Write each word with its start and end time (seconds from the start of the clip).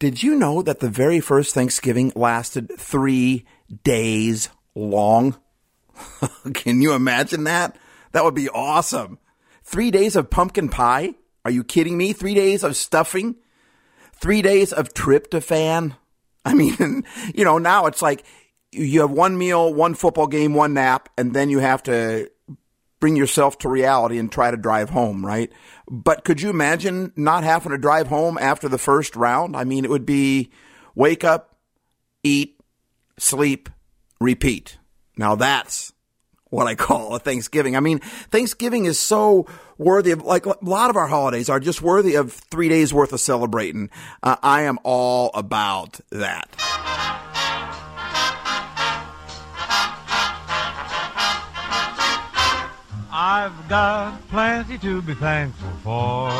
Did 0.00 0.22
you 0.22 0.34
know 0.34 0.62
that 0.62 0.80
the 0.80 0.88
very 0.88 1.20
first 1.20 1.52
Thanksgiving 1.52 2.10
lasted 2.16 2.72
three 2.78 3.44
days 3.84 4.48
long? 4.74 5.36
Can 6.54 6.80
you 6.80 6.94
imagine 6.94 7.44
that? 7.44 7.76
That 8.12 8.24
would 8.24 8.34
be 8.34 8.48
awesome. 8.48 9.18
Three 9.62 9.90
days 9.90 10.16
of 10.16 10.30
pumpkin 10.30 10.70
pie? 10.70 11.16
Are 11.44 11.50
you 11.50 11.62
kidding 11.62 11.98
me? 11.98 12.14
Three 12.14 12.32
days 12.32 12.64
of 12.64 12.76
stuffing? 12.76 13.36
Three 14.14 14.40
days 14.40 14.72
of 14.72 14.94
tryptophan? 14.94 15.96
I 16.46 16.54
mean, 16.54 17.04
you 17.34 17.44
know, 17.44 17.58
now 17.58 17.84
it's 17.84 18.00
like 18.00 18.24
you 18.72 19.02
have 19.02 19.10
one 19.10 19.36
meal, 19.36 19.74
one 19.74 19.92
football 19.92 20.28
game, 20.28 20.54
one 20.54 20.72
nap, 20.72 21.10
and 21.18 21.34
then 21.34 21.50
you 21.50 21.58
have 21.58 21.82
to 21.82 22.30
bring 23.00 23.16
yourself 23.16 23.58
to 23.58 23.68
reality 23.68 24.18
and 24.18 24.30
try 24.30 24.50
to 24.50 24.56
drive 24.56 24.90
home, 24.90 25.24
right? 25.24 25.50
But 25.90 26.24
could 26.24 26.40
you 26.40 26.50
imagine 26.50 27.12
not 27.16 27.42
having 27.42 27.72
to 27.72 27.78
drive 27.78 28.06
home 28.06 28.38
after 28.38 28.68
the 28.68 28.78
first 28.78 29.16
round? 29.16 29.56
I 29.56 29.64
mean, 29.64 29.84
it 29.84 29.90
would 29.90 30.06
be 30.06 30.50
wake 30.94 31.24
up, 31.24 31.56
eat, 32.22 32.60
sleep, 33.18 33.68
repeat. 34.20 34.78
Now 35.16 35.34
that's 35.34 35.92
what 36.50 36.66
I 36.66 36.74
call 36.74 37.14
a 37.14 37.18
Thanksgiving. 37.18 37.76
I 37.76 37.80
mean, 37.80 38.00
Thanksgiving 38.00 38.84
is 38.84 38.98
so 38.98 39.46
worthy 39.78 40.10
of, 40.10 40.22
like, 40.22 40.46
a 40.46 40.56
lot 40.62 40.90
of 40.90 40.96
our 40.96 41.06
holidays 41.06 41.48
are 41.48 41.60
just 41.60 41.80
worthy 41.80 42.16
of 42.16 42.32
three 42.32 42.68
days 42.68 42.92
worth 42.92 43.12
of 43.12 43.20
celebrating. 43.20 43.88
Uh, 44.22 44.36
I 44.42 44.62
am 44.62 44.78
all 44.82 45.30
about 45.32 46.00
that. 46.10 46.59
I've 53.32 53.68
got 53.68 54.28
plenty 54.28 54.76
to 54.78 55.00
be 55.02 55.14
thankful 55.14 55.70
for. 55.84 56.30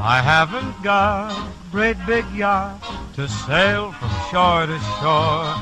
I 0.00 0.22
haven't 0.24 0.82
got 0.82 1.30
a 1.30 1.70
great 1.70 1.98
big 2.06 2.24
yacht 2.32 2.82
to 3.16 3.28
sail 3.28 3.92
from 3.92 4.08
shore 4.30 4.64
to 4.64 4.78
shore. 4.96 5.54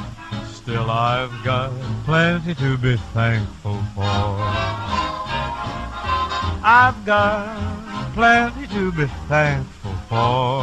Still, 0.47 0.89
I've 0.93 1.35
got 1.43 1.73
plenty 2.05 2.55
to 2.55 2.79
be 2.79 2.97
thankful 3.13 3.83
for. 3.97 4.39
I've 6.63 7.05
got 7.05 8.15
plenty 8.15 8.69
to 8.69 8.93
be 8.93 9.07
thankful 9.27 9.95
for. 10.09 10.63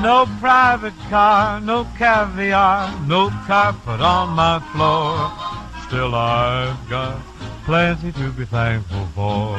No 0.00 0.26
private 0.38 0.94
car, 1.10 1.60
no 1.60 1.88
caviar, 1.98 3.04
no 3.04 3.30
carpet 3.48 4.00
on 4.00 4.30
my 4.36 4.60
floor. 4.70 5.63
Still, 5.94 6.16
I've 6.16 6.90
got 6.90 7.20
plenty 7.64 8.10
to 8.10 8.32
be 8.32 8.44
thankful 8.46 9.06
for. 9.14 9.54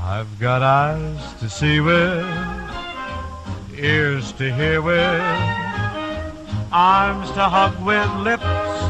I've 0.00 0.38
got 0.38 0.62
eyes 0.62 1.34
to 1.40 1.50
see 1.50 1.80
with, 1.80 2.24
ears 3.74 4.30
to 4.34 4.54
hear 4.54 4.80
with, 4.80 5.20
arms 6.70 7.32
to 7.32 7.42
hug 7.42 7.84
with, 7.84 8.08
lips 8.22 8.44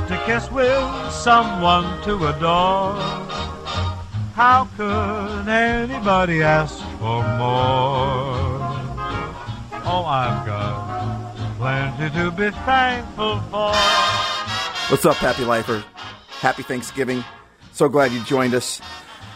to 0.09 0.23
kiss 0.27 0.53
with, 0.53 1.11
someone 1.11 2.03
to 2.03 2.27
adore. 2.27 2.93
How 4.35 4.69
could 4.77 5.49
anybody 5.49 6.43
ask 6.43 6.77
for 6.99 7.23
more? 7.39 8.61
Oh, 9.89 10.05
I've 10.05 10.45
got 10.45 11.57
plenty 11.57 12.11
to 12.19 12.31
be 12.33 12.51
thankful 12.51 13.41
for. 13.51 14.18
What's 14.89 15.05
up, 15.05 15.17
Happy 15.17 15.44
Lifer? 15.44 15.84
Happy 16.41 16.62
Thanksgiving. 16.62 17.22
So 17.72 17.91
glad 17.91 18.11
you 18.11 18.25
joined 18.25 18.55
us. 18.55 18.81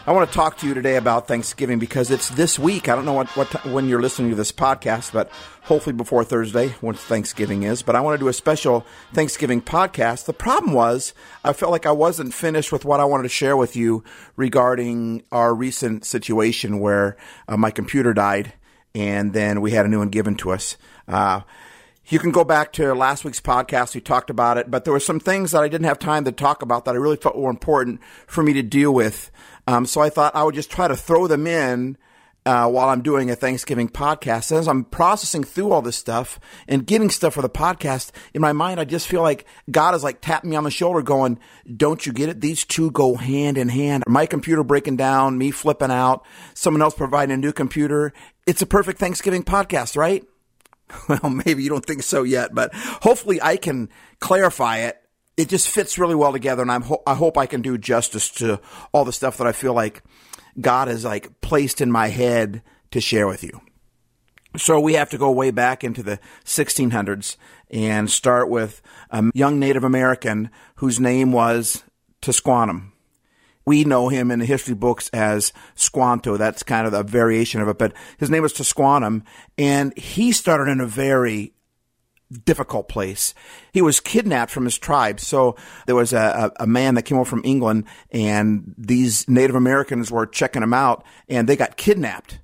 I 0.07 0.11
want 0.11 0.27
to 0.27 0.33
talk 0.33 0.57
to 0.57 0.67
you 0.67 0.73
today 0.73 0.95
about 0.95 1.27
Thanksgiving 1.27 1.77
because 1.77 2.09
it's 2.09 2.29
this 2.29 2.57
week. 2.57 2.89
I 2.89 2.95
don't 2.95 3.05
know 3.05 3.13
what, 3.13 3.29
what 3.37 3.51
t- 3.51 3.69
when 3.69 3.87
you're 3.87 4.01
listening 4.01 4.31
to 4.31 4.35
this 4.35 4.51
podcast, 4.51 5.13
but 5.13 5.29
hopefully 5.61 5.93
before 5.93 6.23
Thursday, 6.23 6.69
when 6.81 6.95
Thanksgiving 6.95 7.61
is. 7.61 7.83
But 7.83 7.95
I 7.95 8.01
want 8.01 8.15
to 8.15 8.23
do 8.23 8.29
a 8.29 8.33
special 8.33 8.83
Thanksgiving 9.13 9.61
podcast. 9.61 10.25
The 10.25 10.33
problem 10.33 10.73
was 10.73 11.13
I 11.43 11.53
felt 11.53 11.71
like 11.71 11.85
I 11.85 11.91
wasn't 11.91 12.33
finished 12.33 12.71
with 12.71 12.83
what 12.83 12.99
I 12.99 13.05
wanted 13.05 13.23
to 13.23 13.29
share 13.29 13.55
with 13.55 13.75
you 13.75 14.03
regarding 14.35 15.21
our 15.31 15.53
recent 15.53 16.03
situation 16.03 16.79
where 16.79 17.15
uh, 17.47 17.57
my 17.57 17.69
computer 17.69 18.11
died 18.11 18.53
and 18.95 19.33
then 19.33 19.61
we 19.61 19.69
had 19.69 19.85
a 19.85 19.89
new 19.89 19.99
one 19.99 20.09
given 20.09 20.33
to 20.37 20.49
us. 20.49 20.77
Uh, 21.07 21.41
you 22.07 22.19
can 22.19 22.31
go 22.31 22.43
back 22.43 22.73
to 22.73 22.93
last 22.93 23.23
week's 23.23 23.39
podcast. 23.39 23.95
We 23.95 24.01
talked 24.01 24.29
about 24.29 24.57
it, 24.57 24.69
but 24.69 24.83
there 24.83 24.93
were 24.93 24.99
some 24.99 25.19
things 25.19 25.51
that 25.51 25.63
I 25.63 25.67
didn't 25.67 25.85
have 25.85 25.99
time 25.99 26.25
to 26.25 26.31
talk 26.31 26.61
about 26.61 26.85
that 26.85 26.95
I 26.95 26.97
really 26.97 27.15
felt 27.15 27.37
were 27.37 27.49
important 27.49 28.01
for 28.27 28.43
me 28.43 28.53
to 28.53 28.63
deal 28.63 28.93
with. 28.93 29.31
Um, 29.67 29.85
so 29.85 30.01
I 30.01 30.09
thought 30.09 30.35
I 30.35 30.43
would 30.43 30.55
just 30.55 30.71
try 30.71 30.87
to 30.87 30.95
throw 30.95 31.27
them 31.27 31.47
in 31.47 31.97
uh, 32.45 32.67
while 32.69 32.89
I'm 32.89 33.01
doing 33.01 33.29
a 33.31 33.35
Thanksgiving 33.35 33.87
podcast. 33.87 34.51
And 34.51 34.59
as 34.59 34.67
I'm 34.67 34.83
processing 34.83 35.43
through 35.43 35.71
all 35.71 35.81
this 35.81 35.95
stuff 35.95 36.39
and 36.67 36.85
getting 36.85 37.09
stuff 37.09 37.35
for 37.35 37.41
the 37.41 37.49
podcast, 37.49 38.11
in 38.33 38.41
my 38.41 38.51
mind, 38.51 38.79
I 38.79 38.85
just 38.85 39.07
feel 39.07 39.21
like 39.21 39.45
God 39.71 39.95
is 39.95 40.03
like 40.03 40.19
tapping 40.19 40.49
me 40.49 40.55
on 40.55 40.65
the 40.65 40.71
shoulder 40.71 41.01
going, 41.01 41.39
don't 41.75 42.05
you 42.05 42.11
get 42.11 42.29
it? 42.29 42.41
These 42.41 42.65
two 42.65 42.91
go 42.91 43.15
hand 43.15 43.57
in 43.57 43.69
hand. 43.69 44.03
My 44.07 44.25
computer 44.25 44.63
breaking 44.63 44.97
down, 44.97 45.37
me 45.37 45.51
flipping 45.51 45.91
out, 45.91 46.25
someone 46.53 46.81
else 46.81 46.95
providing 46.95 47.33
a 47.33 47.37
new 47.37 47.53
computer. 47.53 48.13
It's 48.45 48.61
a 48.61 48.65
perfect 48.65 48.99
Thanksgiving 48.99 49.43
podcast, 49.43 49.95
right? 49.95 50.25
Well, 51.09 51.31
maybe 51.45 51.63
you 51.63 51.69
don't 51.69 51.85
think 51.85 52.03
so 52.03 52.23
yet, 52.23 52.53
but 52.53 52.73
hopefully 52.73 53.41
I 53.41 53.57
can 53.57 53.89
clarify 54.19 54.79
it. 54.79 54.97
It 55.35 55.49
just 55.49 55.67
fits 55.67 55.97
really 55.97 56.15
well 56.15 56.31
together, 56.31 56.61
and 56.61 56.71
I'm 56.71 56.83
ho- 56.83 57.03
I 57.07 57.15
hope 57.15 57.37
I 57.37 57.45
can 57.45 57.61
do 57.61 57.77
justice 57.77 58.29
to 58.35 58.61
all 58.93 59.03
the 59.03 59.11
stuff 59.11 59.37
that 59.37 59.47
I 59.47 59.51
feel 59.51 59.73
like 59.73 60.03
God 60.59 60.87
has 60.87 61.03
like 61.03 61.41
placed 61.41 61.81
in 61.81 61.91
my 61.91 62.07
head 62.07 62.61
to 62.91 63.01
share 63.01 63.27
with 63.27 63.43
you. 63.43 63.61
So 64.55 64.79
we 64.79 64.93
have 64.93 65.09
to 65.09 65.17
go 65.17 65.31
way 65.31 65.51
back 65.51 65.83
into 65.83 66.03
the 66.03 66.19
1600s 66.45 67.37
and 67.71 68.09
start 68.09 68.49
with 68.49 68.81
a 69.09 69.31
young 69.33 69.59
Native 69.59 69.83
American 69.83 70.51
whose 70.75 70.99
name 70.99 71.31
was 71.31 71.83
Tisquantum. 72.21 72.92
We 73.65 73.83
know 73.85 74.09
him 74.09 74.29
in 74.31 74.39
the 74.39 74.45
history 74.45 74.75
books 74.75 75.09
as 75.09 75.53
Squanto. 75.75 76.37
That's 76.37 76.63
kind 76.63 76.85
of 76.85 76.93
a 76.93 77.03
variation 77.03 77.61
of 77.61 77.67
it, 77.67 77.77
but 77.77 77.93
his 78.17 78.29
name 78.29 78.43
was 78.43 78.53
Tisquantum, 78.53 79.23
and 79.57 79.97
he 79.97 80.31
started 80.31 80.69
in 80.69 80.81
a 80.81 80.87
very 80.87 81.53
difficult 82.45 82.89
place. 82.89 83.33
He 83.71 83.81
was 83.81 83.99
kidnapped 83.99 84.51
from 84.51 84.65
his 84.65 84.77
tribe. 84.77 85.19
So 85.19 85.55
there 85.85 85.95
was 85.95 86.13
a, 86.13 86.51
a, 86.57 86.63
a, 86.63 86.67
man 86.67 86.95
that 86.95 87.03
came 87.03 87.17
over 87.17 87.29
from 87.29 87.43
England 87.43 87.85
and 88.11 88.73
these 88.77 89.27
Native 89.29 89.55
Americans 89.55 90.11
were 90.11 90.25
checking 90.25 90.63
him 90.63 90.73
out 90.73 91.05
and 91.29 91.47
they 91.47 91.55
got 91.55 91.77
kidnapped 91.77 92.39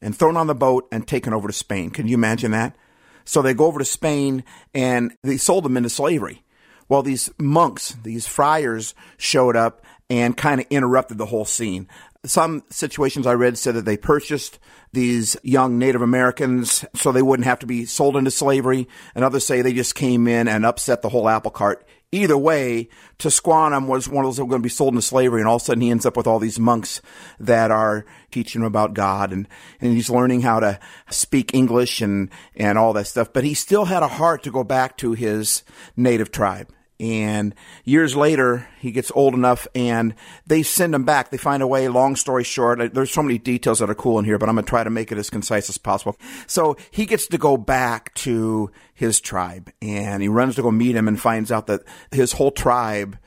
and 0.00 0.16
thrown 0.16 0.36
on 0.36 0.46
the 0.46 0.54
boat 0.54 0.86
and 0.92 1.06
taken 1.06 1.32
over 1.32 1.48
to 1.48 1.52
Spain. 1.52 1.90
Can 1.90 2.06
you 2.06 2.14
imagine 2.14 2.52
that? 2.52 2.76
So 3.24 3.42
they 3.42 3.54
go 3.54 3.66
over 3.66 3.78
to 3.78 3.84
Spain 3.84 4.44
and 4.74 5.12
they 5.22 5.36
sold 5.36 5.64
them 5.64 5.76
into 5.76 5.90
slavery. 5.90 6.42
Well, 6.88 7.02
these 7.02 7.30
monks, 7.38 7.96
these 8.02 8.26
friars 8.26 8.94
showed 9.16 9.56
up 9.56 9.84
and 10.12 10.36
kind 10.36 10.60
of 10.60 10.66
interrupted 10.68 11.16
the 11.16 11.24
whole 11.24 11.46
scene. 11.46 11.88
Some 12.26 12.64
situations 12.68 13.26
I 13.26 13.32
read 13.32 13.56
said 13.56 13.76
that 13.76 13.86
they 13.86 13.96
purchased 13.96 14.58
these 14.92 15.38
young 15.42 15.78
Native 15.78 16.02
Americans 16.02 16.84
so 16.94 17.12
they 17.12 17.22
wouldn't 17.22 17.46
have 17.46 17.60
to 17.60 17.66
be 17.66 17.86
sold 17.86 18.18
into 18.18 18.30
slavery, 18.30 18.88
and 19.14 19.24
others 19.24 19.46
say 19.46 19.62
they 19.62 19.72
just 19.72 19.94
came 19.94 20.28
in 20.28 20.48
and 20.48 20.66
upset 20.66 21.00
the 21.00 21.08
whole 21.08 21.30
apple 21.30 21.50
cart. 21.50 21.86
Either 22.14 22.36
way, 22.36 22.90
Tisquantum 23.18 23.86
was 23.86 24.06
one 24.06 24.22
of 24.22 24.28
those 24.28 24.36
that 24.36 24.44
were 24.44 24.50
going 24.50 24.60
to 24.60 24.66
be 24.66 24.68
sold 24.68 24.92
into 24.92 25.00
slavery, 25.00 25.40
and 25.40 25.48
all 25.48 25.56
of 25.56 25.62
a 25.62 25.64
sudden 25.64 25.80
he 25.80 25.90
ends 25.90 26.04
up 26.04 26.14
with 26.14 26.26
all 26.26 26.38
these 26.38 26.60
monks 26.60 27.00
that 27.40 27.70
are 27.70 28.04
teaching 28.30 28.60
him 28.60 28.66
about 28.66 28.92
God, 28.92 29.32
and, 29.32 29.48
and 29.80 29.94
he's 29.94 30.10
learning 30.10 30.42
how 30.42 30.60
to 30.60 30.78
speak 31.08 31.54
English 31.54 32.02
and, 32.02 32.28
and 32.54 32.76
all 32.76 32.92
that 32.92 33.06
stuff. 33.06 33.32
But 33.32 33.44
he 33.44 33.54
still 33.54 33.86
had 33.86 34.02
a 34.02 34.08
heart 34.08 34.42
to 34.42 34.50
go 34.50 34.62
back 34.62 34.98
to 34.98 35.14
his 35.14 35.62
native 35.96 36.30
tribe. 36.30 36.68
And 37.02 37.56
years 37.84 38.14
later, 38.14 38.68
he 38.78 38.92
gets 38.92 39.10
old 39.16 39.34
enough 39.34 39.66
and 39.74 40.14
they 40.46 40.62
send 40.62 40.94
him 40.94 41.04
back. 41.04 41.30
They 41.30 41.36
find 41.36 41.60
a 41.60 41.66
way, 41.66 41.88
long 41.88 42.14
story 42.14 42.44
short, 42.44 42.94
there's 42.94 43.10
so 43.10 43.24
many 43.24 43.38
details 43.38 43.80
that 43.80 43.90
are 43.90 43.94
cool 43.94 44.20
in 44.20 44.24
here, 44.24 44.38
but 44.38 44.48
I'm 44.48 44.54
going 44.54 44.64
to 44.64 44.70
try 44.70 44.84
to 44.84 44.90
make 44.90 45.10
it 45.10 45.18
as 45.18 45.28
concise 45.28 45.68
as 45.68 45.78
possible. 45.78 46.16
So 46.46 46.76
he 46.92 47.04
gets 47.04 47.26
to 47.26 47.38
go 47.38 47.56
back 47.56 48.14
to 48.14 48.70
his 48.94 49.20
tribe 49.20 49.72
and 49.82 50.22
he 50.22 50.28
runs 50.28 50.54
to 50.54 50.62
go 50.62 50.70
meet 50.70 50.94
him 50.94 51.08
and 51.08 51.20
finds 51.20 51.50
out 51.50 51.66
that 51.66 51.82
his 52.12 52.32
whole 52.32 52.52
tribe 52.52 53.18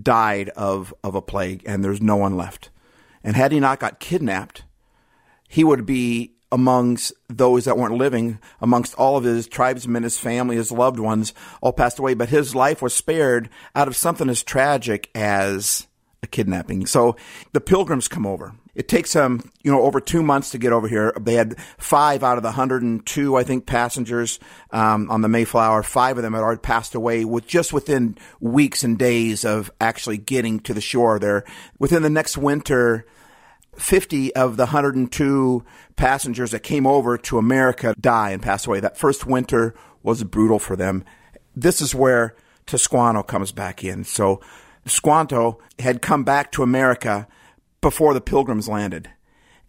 died 0.00 0.48
of, 0.50 0.94
of 1.04 1.14
a 1.14 1.20
plague 1.20 1.62
and 1.66 1.84
there's 1.84 2.00
no 2.00 2.16
one 2.16 2.38
left. 2.38 2.70
And 3.22 3.36
had 3.36 3.52
he 3.52 3.60
not 3.60 3.78
got 3.78 4.00
kidnapped, 4.00 4.64
he 5.50 5.64
would 5.64 5.84
be 5.84 6.32
amongst 6.52 7.12
those 7.28 7.64
that 7.64 7.76
weren't 7.76 7.96
living, 7.96 8.38
amongst 8.60 8.94
all 8.94 9.16
of 9.16 9.24
his 9.24 9.48
tribesmen, 9.48 10.04
his 10.04 10.18
family, 10.18 10.54
his 10.56 10.70
loved 10.70 11.00
ones, 11.00 11.32
all 11.60 11.72
passed 11.72 11.98
away. 11.98 12.14
But 12.14 12.28
his 12.28 12.54
life 12.54 12.82
was 12.82 12.94
spared 12.94 13.48
out 13.74 13.88
of 13.88 13.96
something 13.96 14.28
as 14.28 14.42
tragic 14.44 15.10
as 15.14 15.88
a 16.22 16.26
kidnapping. 16.26 16.86
So 16.86 17.16
the 17.52 17.60
pilgrims 17.60 18.06
come 18.06 18.26
over. 18.26 18.54
It 18.74 18.88
takes 18.88 19.12
them, 19.12 19.50
you 19.62 19.70
know, 19.70 19.82
over 19.82 20.00
two 20.00 20.22
months 20.22 20.50
to 20.50 20.58
get 20.58 20.72
over 20.72 20.88
here. 20.88 21.12
They 21.20 21.34
had 21.34 21.58
five 21.76 22.22
out 22.22 22.38
of 22.38 22.42
the 22.42 22.50
102, 22.50 23.36
I 23.36 23.42
think, 23.42 23.66
passengers 23.66 24.38
um, 24.70 25.10
on 25.10 25.20
the 25.20 25.28
Mayflower. 25.28 25.82
Five 25.82 26.16
of 26.16 26.22
them 26.22 26.32
had 26.32 26.42
already 26.42 26.60
passed 26.60 26.94
away 26.94 27.24
with 27.24 27.46
just 27.46 27.72
within 27.72 28.16
weeks 28.40 28.82
and 28.82 28.98
days 28.98 29.44
of 29.44 29.70
actually 29.80 30.16
getting 30.16 30.60
to 30.60 30.72
the 30.72 30.80
shore 30.80 31.18
there. 31.18 31.44
Within 31.78 32.02
the 32.02 32.08
next 32.08 32.38
winter, 32.38 33.04
50 33.76 34.34
of 34.34 34.56
the 34.56 34.64
102 34.64 35.64
passengers 35.96 36.50
that 36.50 36.62
came 36.62 36.86
over 36.86 37.16
to 37.18 37.38
America 37.38 37.94
die 37.98 38.30
and 38.30 38.42
pass 38.42 38.66
away. 38.66 38.80
That 38.80 38.98
first 38.98 39.26
winter 39.26 39.74
was 40.02 40.24
brutal 40.24 40.58
for 40.58 40.76
them. 40.76 41.04
This 41.56 41.80
is 41.80 41.94
where 41.94 42.36
Tosquano 42.66 43.26
comes 43.26 43.52
back 43.52 43.82
in. 43.84 44.04
So 44.04 44.40
Squanto 44.86 45.58
had 45.78 46.02
come 46.02 46.24
back 46.24 46.52
to 46.52 46.62
America 46.62 47.28
before 47.80 48.14
the 48.14 48.20
pilgrims 48.20 48.68
landed. 48.68 49.10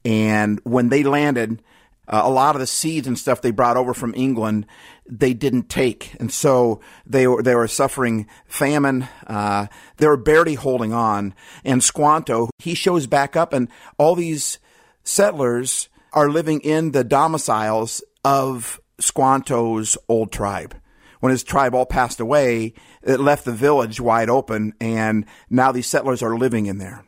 And 0.06 0.60
when 0.64 0.90
they 0.90 1.04
landed, 1.04 1.62
uh, 2.08 2.22
a 2.24 2.30
lot 2.30 2.56
of 2.56 2.60
the 2.60 2.68
seeds 2.68 3.08
and 3.08 3.18
stuff 3.18 3.42
they 3.42 3.52
brought 3.52 3.78
over 3.78 3.94
from 3.94 4.14
England, 4.16 4.66
they 5.06 5.34
didn't 5.34 5.70
take, 5.70 6.16
and 6.20 6.32
so 6.32 6.82
they 7.06 7.28
were 7.28 7.42
they 7.42 7.56
were 7.56 7.68
suffering 7.68 8.28
famine. 8.46 9.08
Uh, 9.26 9.68
they 9.98 10.08
were 10.08 10.18
barely 10.18 10.56
holding 10.56 10.94
on. 10.94 11.34
And 11.64 11.84
Squanto, 11.84 12.50
he 12.60 12.74
shows 12.74 13.08
back 13.08 13.36
up, 13.36 13.54
and 13.54 13.70
all 13.98 14.16
these 14.16 14.60
settlers 15.04 15.90
are 16.14 16.30
living 16.30 16.60
in 16.62 16.92
the 16.92 17.04
domiciles 17.04 18.04
of 18.24 18.80
Squanto's 19.00 19.98
old 20.08 20.32
tribe. 20.32 20.76
When 21.20 21.32
his 21.32 21.44
tribe 21.44 21.74
all 21.74 21.86
passed 21.86 22.20
away, 22.20 22.74
it 23.02 23.20
left 23.20 23.46
the 23.46 23.54
village 23.54 24.02
wide 24.02 24.30
open, 24.30 24.74
and 24.82 25.26
now 25.50 25.72
these 25.72 25.88
settlers 25.88 26.22
are 26.22 26.38
living 26.38 26.66
in 26.66 26.80
there. 26.80 27.06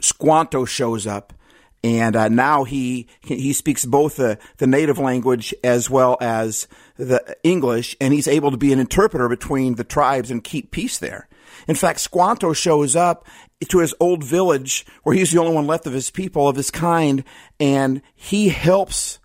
Squanto 0.00 0.64
shows 0.64 1.06
up 1.06 1.32
and 1.82 2.14
uh, 2.14 2.28
now 2.28 2.64
he 2.64 3.06
he 3.20 3.52
speaks 3.52 3.84
both 3.84 4.16
the, 4.16 4.38
the 4.58 4.66
native 4.66 4.98
language 4.98 5.54
as 5.64 5.88
well 5.88 6.16
as 6.20 6.68
the 6.96 7.36
English, 7.42 7.96
and 8.00 8.12
he's 8.12 8.28
able 8.28 8.50
to 8.50 8.56
be 8.56 8.72
an 8.72 8.78
interpreter 8.78 9.28
between 9.28 9.76
the 9.76 9.84
tribes 9.84 10.30
and 10.30 10.44
keep 10.44 10.70
peace 10.70 10.98
there. 10.98 11.28
In 11.66 11.74
fact, 11.74 12.00
Squanto 12.00 12.52
shows 12.52 12.96
up 12.96 13.26
to 13.68 13.78
his 13.78 13.94
old 14.00 14.24
village 14.24 14.86
where 15.02 15.14
he's 15.14 15.32
the 15.32 15.40
only 15.40 15.54
one 15.54 15.66
left 15.66 15.86
of 15.86 15.92
his 15.92 16.10
people 16.10 16.48
of 16.48 16.56
his 16.56 16.70
kind, 16.70 17.24
and 17.58 18.02
he 18.14 18.48
helps 18.48 19.18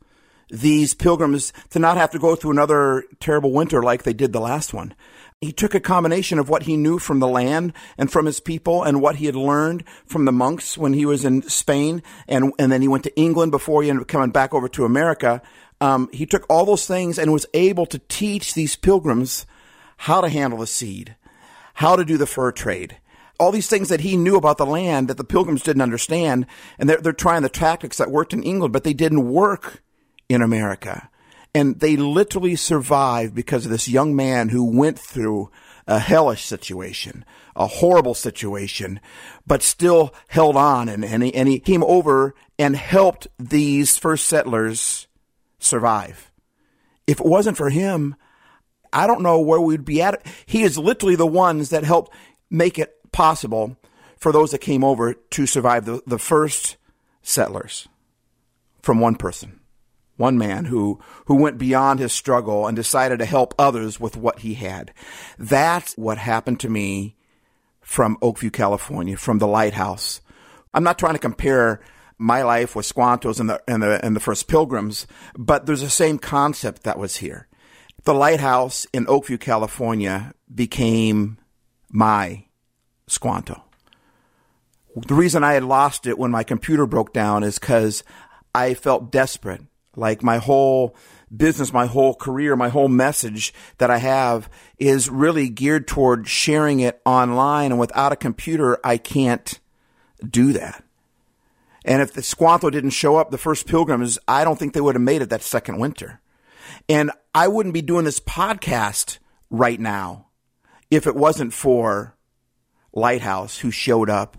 these 0.50 0.94
pilgrims 0.94 1.52
to 1.72 1.80
not 1.80 1.98
have 1.98 2.12
to 2.12 2.20
go 2.20 2.36
through 2.36 2.52
another 2.52 3.04
terrible 3.20 3.52
winter 3.52 3.82
like 3.82 4.04
they 4.04 4.14
did 4.14 4.32
the 4.32 4.40
last 4.40 4.74
one. 4.74 4.94
He 5.42 5.52
took 5.52 5.76
a 5.76 5.80
combination 5.80 6.40
of 6.40 6.50
what 6.50 6.64
he 6.64 6.78
knew 6.78 6.98
from 6.98 7.20
the 7.20 7.28
land 7.28 7.74
and 7.98 8.12
from 8.12 8.26
his 8.26 8.40
people 8.40 8.84
and 8.84 9.02
what 9.02 9.18
he 9.18 9.26
had 9.26 9.36
learned 9.36 9.84
from 10.06 10.26
the 10.26 10.32
monks 10.32 10.78
when 10.78 10.94
he 10.94 11.06
was 11.06 11.26
in 11.26 11.42
Spain 11.44 12.02
and, 12.28 12.54
and 12.58 12.72
then 12.72 12.82
he 12.82 12.88
went 12.88 13.04
to 13.04 13.16
England 13.16 13.52
before 13.52 13.84
he 13.84 13.90
ended 13.90 14.04
up 14.04 14.08
coming 14.08 14.32
back 14.32 14.54
over 14.54 14.70
to 14.70 14.86
America. 14.86 15.42
Um, 15.82 16.10
he 16.14 16.26
took 16.26 16.46
all 16.50 16.66
those 16.66 16.88
things 16.88 17.20
and 17.20 17.34
was 17.34 17.46
able 17.54 17.86
to 17.88 18.00
teach 18.00 18.54
these 18.54 18.76
pilgrims 18.76 19.46
how 19.98 20.22
to 20.22 20.30
handle 20.30 20.60
the 20.60 20.68
seed, 20.68 21.16
how 21.76 21.96
to 21.96 22.06
do 22.06 22.18
the 22.18 22.26
fur 22.26 22.52
trade, 22.52 22.98
all 23.38 23.52
these 23.52 23.70
things 23.70 23.90
that 23.90 24.02
he 24.02 24.16
knew 24.16 24.38
about 24.38 24.58
the 24.58 24.66
land 24.66 25.10
that 25.10 25.18
the 25.18 25.24
pilgrims 25.24 25.64
didn't 25.64 25.82
understand. 25.82 26.46
And 26.80 26.90
they're, 26.90 27.02
they're 27.02 27.14
trying 27.14 27.44
the 27.44 27.50
tactics 27.50 27.98
that 27.98 28.10
worked 28.10 28.34
in 28.34 28.44
England, 28.44 28.72
but 28.72 28.86
they 28.86 28.94
didn't 28.94 29.28
work 29.28 29.84
in 30.30 30.42
America. 30.42 31.10
And 31.56 31.80
they 31.80 31.96
literally 31.96 32.58
survived 32.58 33.34
because 33.34 33.64
of 33.64 33.72
this 33.72 33.88
young 33.88 34.14
man 34.14 34.50
who 34.50 34.62
went 34.66 35.00
through 35.00 35.50
a 35.88 36.00
hellish 36.00 36.44
situation, 36.44 37.24
a 37.56 37.66
horrible 37.66 38.14
situation, 38.14 39.00
but 39.48 39.64
still 39.64 40.14
held 40.28 40.58
on. 40.58 40.90
And, 40.90 41.06
and, 41.06 41.24
he, 41.24 41.34
and 41.34 41.48
he 41.48 41.60
came 41.60 41.82
over 41.86 42.36
and 42.60 42.76
helped 42.76 43.28
these 43.40 43.98
first 43.98 44.28
settlers 44.28 45.08
survive. 45.58 46.30
If 47.08 47.22
it 47.22 47.26
wasn't 47.26 47.56
for 47.56 47.70
him, 47.70 48.16
I 48.92 49.08
don't 49.08 49.22
know 49.22 49.40
where 49.40 49.62
we'd 49.62 49.86
be 49.86 50.02
at. 50.02 50.26
He 50.46 50.62
is 50.64 50.78
literally 50.78 51.16
the 51.16 51.26
ones 51.26 51.70
that 51.70 51.86
helped 51.86 52.14
make 52.50 52.78
it 52.78 52.98
possible 53.14 53.78
for 54.18 54.34
those 54.34 54.52
that 54.52 54.60
came 54.60 54.84
over 54.84 55.14
to 55.14 55.46
survive 55.46 55.86
the, 55.86 56.02
the 56.06 56.20
first 56.20 56.76
settlers 57.22 57.88
from 58.82 59.00
one 59.00 59.16
person 59.16 59.62
one 60.18 60.38
man 60.38 60.66
who, 60.66 61.00
who 61.26 61.36
went 61.36 61.58
beyond 61.58 62.00
his 62.00 62.14
struggle 62.14 62.68
and 62.68 62.76
decided 62.76 63.20
to 63.20 63.26
help 63.26 63.54
others 63.60 64.00
with 64.00 64.16
what 64.16 64.40
he 64.40 64.54
had. 64.54 64.94
That's 65.38 65.94
what 65.96 66.18
happened 66.18 66.60
to 66.62 66.70
me 66.70 67.16
from 67.82 68.18
Oakview, 68.18 68.52
California, 68.52 69.18
from 69.18 69.40
the 69.40 69.48
lighthouse. 69.48 70.22
I'm 70.74 70.84
not 70.84 70.98
trying 70.98 71.14
to 71.14 71.20
compare 71.20 71.82
my 72.18 72.44
life 72.44 72.76
with 72.76 72.86
Squanto's 72.86 73.40
and 73.40 73.50
the, 73.50 73.62
and 73.68 73.84
the, 73.84 74.04
and 74.04 74.16
the 74.16 74.22
first 74.22 74.48
pilgrims, 74.48 75.06
but 75.38 75.66
there's 75.66 75.82
the 75.82 75.90
same 75.90 76.18
concept 76.18 76.84
that 76.84 76.98
was 76.98 77.18
here. 77.18 77.48
The 78.04 78.14
lighthouse 78.14 78.86
in 78.94 79.06
Oakview, 79.06 79.40
California 79.40 80.34
became 80.54 81.38
my 81.90 82.46
Squanto. 83.08 83.64
The 84.96 85.14
reason 85.14 85.44
I 85.44 85.54
had 85.54 85.64
lost 85.64 86.08
it 86.08 86.18
when 86.18 86.32
my 86.32 86.44
computer 86.44 86.86
broke 86.86 87.14
down 87.14 87.44
is 87.44 87.60
because 87.60 88.04
I 88.54 88.74
felt 88.74 89.12
desperate 89.12 89.62
like 89.96 90.24
my 90.24 90.38
whole 90.38 90.96
business, 91.36 91.74
my 91.74 91.86
whole 91.86 92.16
career, 92.16 92.56
my 92.56 92.70
whole 92.70 92.88
message 92.88 93.54
that 93.78 93.90
I 93.90 93.98
have 93.98 94.50
is 94.78 95.10
really 95.10 95.50
geared 95.50 95.88
toward 95.88 96.28
sharing 96.28 96.80
it 96.80 97.02
online. 97.06 97.72
And 97.72 97.80
without 97.80 98.12
a 98.12 98.18
computer, 98.18 98.78
I 98.84 98.98
can't 98.98 99.60
do 100.28 100.54
that. 100.54 100.84
And 101.84 102.02
if 102.02 102.14
the 102.14 102.24
Squanto 102.24 102.70
didn't 102.70 102.92
show 102.92 103.18
up, 103.18 103.30
the 103.30 103.38
first 103.38 103.68
pilgrims, 103.68 104.18
I 104.28 104.44
don't 104.44 104.58
think 104.58 104.74
they 104.74 104.82
would 104.82 104.96
have 104.96 105.02
made 105.02 105.22
it 105.22 105.30
that 105.30 105.44
second 105.44 105.80
winter. 105.80 106.20
And 106.90 107.12
I 107.34 107.48
wouldn't 107.48 107.74
be 107.74 107.82
doing 107.82 108.06
this 108.06 108.20
podcast 108.20 109.20
right 109.50 109.80
now 109.80 110.28
if 110.90 111.06
it 111.06 111.16
wasn't 111.16 111.54
for 111.54 112.16
Lighthouse 112.94 113.60
who 113.60 113.72
showed 113.72 114.10
up 114.10 114.38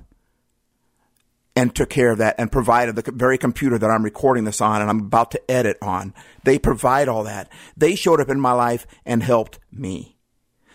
and 1.56 1.74
took 1.74 1.88
care 1.88 2.10
of 2.10 2.18
that 2.18 2.36
and 2.38 2.52
provided 2.52 2.94
the 2.94 3.12
very 3.12 3.38
computer 3.38 3.78
that 3.78 3.90
I'm 3.90 4.04
recording 4.04 4.44
this 4.44 4.60
on 4.60 4.82
and 4.82 4.90
I'm 4.90 5.00
about 5.00 5.30
to 5.30 5.50
edit 5.50 5.78
on. 5.80 6.14
They 6.44 6.58
provide 6.58 7.08
all 7.08 7.24
that. 7.24 7.50
They 7.76 7.96
showed 7.96 8.20
up 8.20 8.28
in 8.28 8.38
my 8.38 8.52
life 8.52 8.86
and 9.06 9.22
helped 9.22 9.58
me. 9.72 10.12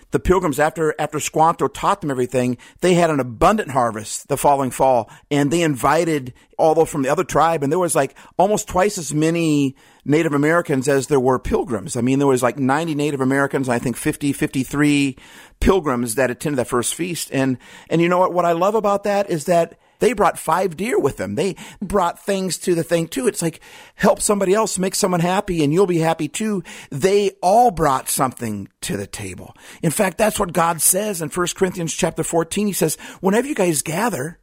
The 0.10 0.20
pilgrims, 0.20 0.60
after, 0.60 0.94
after 1.00 1.22
Squanto 1.22 1.70
taught 1.70 2.02
them 2.02 2.12
everything, 2.12 2.58
they 2.82 2.96
had 2.96 3.10
an 3.10 3.22
abundant 3.22 3.72
harvest 3.72 4.28
the 4.28 4.36
following 4.36 4.70
fall 4.70 5.10
and 5.30 5.52
they 5.52 5.62
invited 5.62 6.34
all 6.58 6.76
those 6.76 6.90
from 6.90 7.04
the 7.04 7.10
other 7.10 7.24
tribe 7.24 7.64
and 7.64 7.72
there 7.72 7.80
was 7.80 7.96
like 7.96 8.18
almost 8.38 8.68
twice 8.68 8.98
as 8.98 9.14
many 9.14 9.76
Native 10.04 10.34
Americans 10.34 10.90
as 10.90 11.08
there 11.08 11.20
were 11.20 11.40
pilgrims. 11.40 11.96
I 11.96 12.02
mean, 12.02 12.20
there 12.20 12.28
was 12.28 12.44
like 12.44 12.60
90 12.60 12.94
Native 12.96 13.22
Americans, 13.22 13.70
I 13.70 13.80
think 13.80 13.96
50, 13.96 14.34
53 14.34 15.16
pilgrims 15.62 16.16
that 16.16 16.30
attended 16.30 16.58
that 16.60 16.68
first 16.68 16.94
feast. 16.94 17.30
And, 17.32 17.58
and 17.90 18.02
you 18.02 18.10
know 18.10 18.18
what? 18.18 18.34
What 18.34 18.46
I 18.46 18.52
love 18.52 18.76
about 18.76 19.04
that 19.04 19.30
is 19.30 19.46
that 19.46 19.78
they 20.02 20.14
brought 20.14 20.38
five 20.38 20.76
deer 20.76 21.00
with 21.00 21.18
them. 21.18 21.36
They 21.36 21.56
brought 21.82 22.26
things 22.26 22.58
to 22.60 22.76
the 22.76 22.84
thing 22.84 23.08
too. 23.08 23.28
It's 23.28 23.42
like 23.42 23.62
help 23.96 24.20
somebody 24.20 24.54
else, 24.54 24.78
make 24.78 24.96
someone 24.96 25.22
happy 25.22 25.64
and 25.64 25.72
you'll 25.72 25.88
be 25.88 26.00
happy 26.00 26.28
too. 26.28 26.64
They 26.90 27.32
all 27.42 27.72
brought 27.72 28.10
something 28.10 28.68
to 28.82 28.98
the 28.98 29.08
table. 29.08 29.56
In 29.82 29.92
fact, 29.92 30.18
that's 30.18 30.40
what 30.40 30.54
God 30.54 30.82
says 30.82 31.22
in 31.22 31.30
1 31.30 31.48
Corinthians 31.56 31.94
chapter 31.94 32.24
14. 32.24 32.68
He 32.68 32.74
says, 32.74 32.96
whenever 33.22 33.48
you 33.48 33.56
guys 33.56 33.84
gather, 33.84 34.40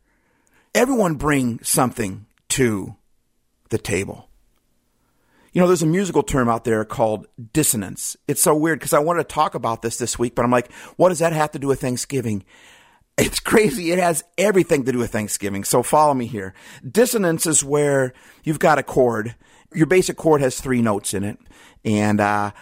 everyone 0.74 1.16
bring 1.16 1.58
something 1.62 2.26
to 2.50 2.94
the 3.70 3.78
table. 3.78 4.28
You 5.52 5.60
know, 5.60 5.66
there's 5.66 5.82
a 5.82 5.86
musical 5.86 6.22
term 6.22 6.48
out 6.48 6.62
there 6.62 6.84
called 6.84 7.26
dissonance. 7.52 8.16
It's 8.28 8.42
so 8.42 8.54
weird 8.54 8.78
because 8.78 8.92
I 8.92 9.00
wanted 9.00 9.28
to 9.28 9.34
talk 9.34 9.56
about 9.56 9.82
this 9.82 9.96
this 9.96 10.16
week, 10.18 10.36
but 10.36 10.44
I'm 10.44 10.52
like, 10.52 10.72
what 10.96 11.08
does 11.08 11.18
that 11.18 11.32
have 11.32 11.50
to 11.52 11.58
do 11.58 11.66
with 11.66 11.80
Thanksgiving? 11.80 12.44
It's 13.18 13.40
crazy. 13.40 13.90
It 13.90 13.98
has 13.98 14.22
everything 14.36 14.84
to 14.84 14.92
do 14.92 14.98
with 14.98 15.10
Thanksgiving. 15.10 15.64
So 15.64 15.82
follow 15.82 16.14
me 16.14 16.26
here. 16.26 16.54
Dissonance 16.88 17.46
is 17.46 17.64
where 17.64 18.12
you've 18.44 18.60
got 18.60 18.78
a 18.78 18.82
chord. 18.82 19.34
Your 19.74 19.86
basic 19.86 20.16
chord 20.16 20.40
has 20.40 20.60
three 20.60 20.82
notes 20.82 21.14
in 21.14 21.24
it. 21.24 21.38
And, 21.84 22.20
uh, 22.20 22.52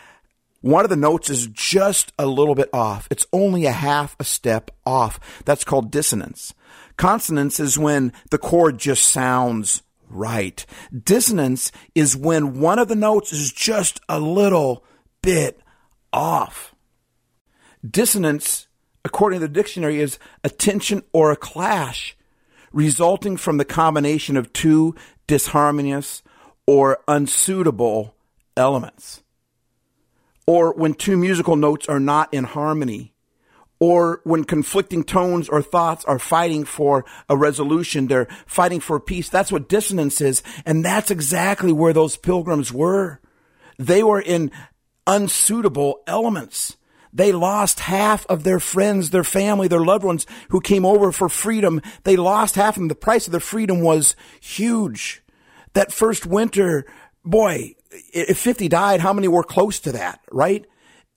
one 0.63 0.85
of 0.85 0.91
the 0.91 0.97
notes 0.97 1.31
is 1.31 1.47
just 1.47 2.13
a 2.19 2.27
little 2.27 2.57
bit 2.57 2.71
off. 2.73 3.07
It's 3.11 3.27
only 3.33 3.67
a 3.67 3.73
half 3.73 4.17
a 4.19 4.25
step 4.25 4.73
off. 4.85 5.21
That's 5.45 5.63
called 5.63 5.93
dissonance. 5.93 6.55
Consonance 6.97 7.61
is 7.61 7.79
when 7.79 8.13
the 8.31 8.39
chord 8.39 8.79
just 8.79 9.05
sounds 9.05 9.83
right. 10.09 10.65
Dissonance 11.05 11.71
is 11.95 12.17
when 12.17 12.59
one 12.59 12.79
of 12.79 12.89
the 12.89 12.97
notes 12.97 13.33
is 13.33 13.53
just 13.53 14.01
a 14.09 14.19
little 14.19 14.85
bit 15.23 15.61
off. 16.13 16.75
Dissonance 17.89 18.67
according 19.07 19.39
to 19.39 19.47
the 19.47 19.53
dictionary, 19.53 20.01
is 20.01 20.19
a 20.43 20.51
tension 20.51 21.01
or 21.13 21.31
a 21.31 21.37
clash 21.37 22.17
resulting 22.73 23.37
from 23.37 23.57
the 23.57 23.65
combination 23.65 24.37
of 24.37 24.53
two 24.53 24.97
disharmonious 25.29 26.23
or 26.67 26.99
unsuitable 27.07 28.17
elements. 28.57 29.23
Or 30.45 30.73
when 30.75 30.95
two 30.95 31.17
musical 31.17 31.55
notes 31.55 31.89
are 31.89 32.01
not 32.01 32.35
in 32.35 32.45
harmony. 32.45 33.13
Or 33.79 34.23
when 34.25 34.43
conflicting 34.43 35.05
tones 35.05 35.49
or 35.49 35.63
thoughts 35.63 36.05
are 36.07 36.19
fighting 36.19 36.65
for 36.65 37.05
a 37.29 37.37
resolution, 37.37 38.09
they're 38.09 38.29
fighting 38.47 38.81
for 38.81 38.99
peace. 38.99 39.29
That's 39.29 39.53
what 39.53 39.69
dissonance 39.69 40.21
is. 40.21 40.43
And 40.65 40.85
that's 40.85 41.13
exactly 41.13 41.73
where 41.73 41.93
those 41.93 42.17
pilgrims 42.17 42.73
were. 42.73 43.21
They 43.79 44.03
were 44.03 44.21
in 44.21 44.51
unsuitable 45.07 46.03
elements. 46.09 46.77
They 47.17 47.33
lost 47.33 47.81
half 47.81 48.27
of 48.27 48.45
their 48.45 48.61
friends, 48.61 49.09
their 49.09 49.25
family, 49.25 49.69
their 49.69 49.85
loved 49.85 50.05
ones 50.05 50.27
who 50.51 50.61
came 50.61 50.85
over 50.85 51.11
for 51.13 51.31
freedom. 51.31 51.81
They 52.05 52.15
lost 52.15 52.57
half 52.57 52.77
of 52.77 52.81
them. 52.81 52.89
The 52.89 52.95
price 52.95 53.27
of 53.27 53.31
their 53.31 53.41
freedom 53.41 53.81
was 53.81 54.15
huge. 54.39 55.23
That 55.73 55.93
first 55.93 56.27
winter, 56.27 56.85
boy, 57.25 57.75
if 58.13 58.37
50 58.37 58.69
died, 58.69 59.01
how 59.01 59.15
many 59.15 59.29
were 59.29 59.43
close 59.43 59.81
to 59.81 59.93
that, 59.93 60.21
right? 60.31 60.67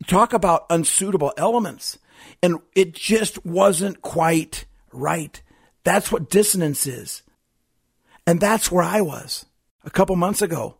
Talk 0.08 0.32
about 0.32 0.68
unsuitable 0.70 1.34
elements. 1.36 2.00
And 2.42 2.60
it 2.76 2.94
just 2.94 3.46
wasn't 3.46 4.02
quite 4.02 4.64
right. 4.94 5.42
That's 5.84 6.14
what 6.14 6.30
dissonance 6.30 6.88
is. 6.88 7.24
And 8.26 8.40
that's 8.40 8.72
where 8.72 8.84
I 8.84 9.02
was 9.02 9.48
a 9.84 9.90
couple 9.90 10.16
months 10.16 10.42
ago. 10.42 10.78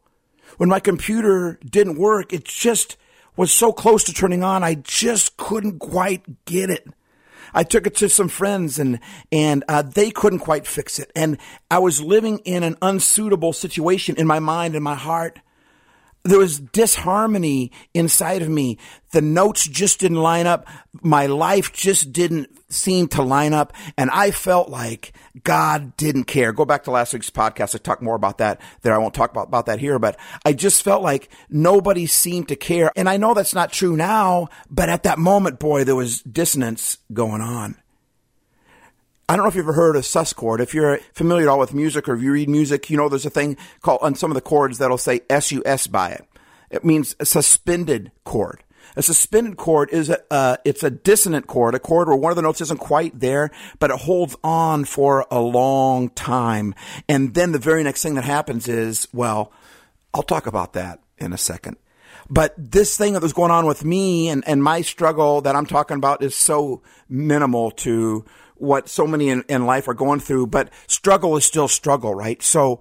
When 0.56 0.70
my 0.70 0.80
computer 0.80 1.60
didn't 1.66 2.00
work, 2.00 2.32
it 2.32 2.46
just 2.46 2.96
was 3.40 3.54
so 3.54 3.72
close 3.72 4.04
to 4.04 4.14
turning 4.14 4.44
on, 4.44 4.66
I 4.66 4.76
just 4.76 5.38
couldn't 5.38 5.80
quite 5.80 6.44
get 6.44 6.70
it. 6.70 6.86
I 7.54 7.64
took 7.64 7.88
it 7.88 7.96
to 7.96 8.10
some 8.10 8.28
friends 8.28 8.78
and, 8.78 9.00
and, 9.32 9.64
uh, 9.70 9.82
they 9.82 10.12
couldn't 10.12 10.40
quite 10.40 10.68
fix 10.68 11.00
it. 11.00 11.10
And 11.16 11.38
I 11.72 11.80
was 11.80 12.02
living 12.02 12.40
in 12.40 12.64
an 12.64 12.76
unsuitable 12.82 13.54
situation 13.54 14.18
in 14.18 14.28
my 14.28 14.40
mind 14.40 14.76
and 14.76 14.84
my 14.84 14.96
heart 14.96 15.40
there 16.24 16.40
was 16.40 16.60
disharmony 16.60 17.72
inside 17.94 18.42
of 18.42 18.50
me. 18.50 18.78
The 19.12 19.22
notes 19.22 19.68
just 19.68 20.00
didn't 20.00 20.22
line 20.22 20.48
up. 20.48 20.68
My 21.02 21.28
life 21.28 21.72
just 21.74 22.12
didn't 22.12 22.50
seem 22.72 23.08
to 23.10 23.24
line 23.24 23.54
up. 23.54 23.74
And 23.98 24.10
I 24.12 24.32
felt 24.32 24.70
like 24.70 25.14
God 25.44 25.96
didn't 25.98 26.26
care. 26.26 26.52
Go 26.52 26.66
back 26.66 26.84
to 26.84 26.92
last 26.92 27.14
week's 27.14 27.30
podcast. 27.30 27.74
I 27.74 27.80
talked 27.80 28.02
more 28.02 28.16
about 28.16 28.40
that 28.40 28.62
there. 28.82 28.94
I 28.94 28.98
won't 28.98 29.14
talk 29.14 29.32
about, 29.32 29.48
about 29.48 29.66
that 29.68 29.80
here, 29.80 29.98
but 29.98 30.20
I 30.46 30.54
just 30.54 30.84
felt 30.84 31.02
like 31.02 31.30
nobody 31.50 32.06
seemed 32.06 32.50
to 32.50 32.56
care. 32.56 32.92
And 32.96 33.10
I 33.10 33.18
know 33.18 33.34
that's 33.34 33.56
not 33.56 33.72
true 33.72 33.96
now, 33.96 34.50
but 34.70 34.90
at 34.90 35.04
that 35.04 35.20
moment, 35.20 35.60
boy, 35.60 35.84
there 35.84 35.96
was 35.96 36.22
dissonance 36.22 36.98
going 37.14 37.42
on. 37.42 37.78
I 39.30 39.36
don't 39.36 39.46
know 39.46 39.50
if 39.50 39.56
you've 39.56 39.66
ever 39.66 39.74
heard 39.74 39.96
of 39.96 40.08
sus 40.08 40.34
chord. 40.34 40.60
If 40.60 40.74
you're 40.74 40.98
familiar 41.14 41.44
at 41.44 41.52
all 41.52 41.60
with 41.60 41.72
music 41.72 42.10
or 42.10 42.16
if 42.16 42.22
you 42.24 42.32
read 42.32 42.50
music, 42.50 42.90
you 42.90 42.98
know 42.98 43.10
there's 43.10 43.28
a 43.28 43.30
thing 43.30 43.58
called 43.84 44.00
on 44.02 44.16
some 44.16 44.32
of 44.32 44.36
the 44.36 44.42
chords 44.42 44.80
that'll 44.80 44.98
say 44.98 45.22
sus 45.30 45.86
by 45.86 46.10
it. 46.10 46.26
It 46.72 46.84
means 46.84 47.16
a 47.20 47.26
suspended 47.26 48.12
chord. 48.24 48.64
A 48.96 49.04
suspended 49.04 49.56
chord 49.56 49.92
is 49.92 50.10
a, 50.10 50.20
uh, 50.34 50.58
it's 50.66 50.82
a 50.82 50.90
dissonant 50.90 51.46
chord, 51.46 51.76
a 51.76 51.80
chord 51.80 52.08
where 52.08 52.18
one 52.18 52.32
of 52.32 52.38
the 52.38 52.42
notes 52.42 52.60
isn't 52.60 52.80
quite 52.80 53.20
there, 53.20 53.52
but 53.78 53.92
it 53.92 54.00
holds 54.00 54.36
on 54.44 54.84
for 54.84 55.28
a 55.30 55.40
long 55.40 56.10
time. 56.10 56.74
And 57.08 57.36
then 57.36 57.52
the 57.52 57.60
very 57.60 57.84
next 57.84 58.02
thing 58.02 58.16
that 58.16 58.24
happens 58.24 58.68
is, 58.68 59.08
well, 59.14 59.52
I'll 60.12 60.24
talk 60.24 60.48
about 60.48 60.74
that 60.74 61.02
in 61.20 61.34
a 61.34 61.38
second. 61.38 61.78
But 62.32 62.56
this 62.58 62.98
thing 62.98 63.14
that 63.14 63.22
was 63.22 63.34
going 63.34 63.52
on 63.52 63.68
with 63.68 63.86
me 63.86 64.30
and, 64.30 64.44
and 64.48 64.64
my 64.64 64.82
struggle 64.82 65.42
that 65.42 65.56
I'm 65.56 65.68
talking 65.68 65.98
about 65.98 66.24
is 66.24 66.36
so 66.36 66.82
minimal 67.08 67.70
to 67.72 68.26
what 68.60 68.90
so 68.90 69.08
many 69.08 69.30
in, 69.30 69.44
in 69.50 69.66
life 69.66 69.88
are 69.88 69.94
going 69.94 70.20
through, 70.20 70.48
but 70.48 70.70
struggle 70.88 71.36
is 71.38 71.46
still 71.46 71.68
struggle, 71.68 72.14
right? 72.14 72.42
So 72.42 72.80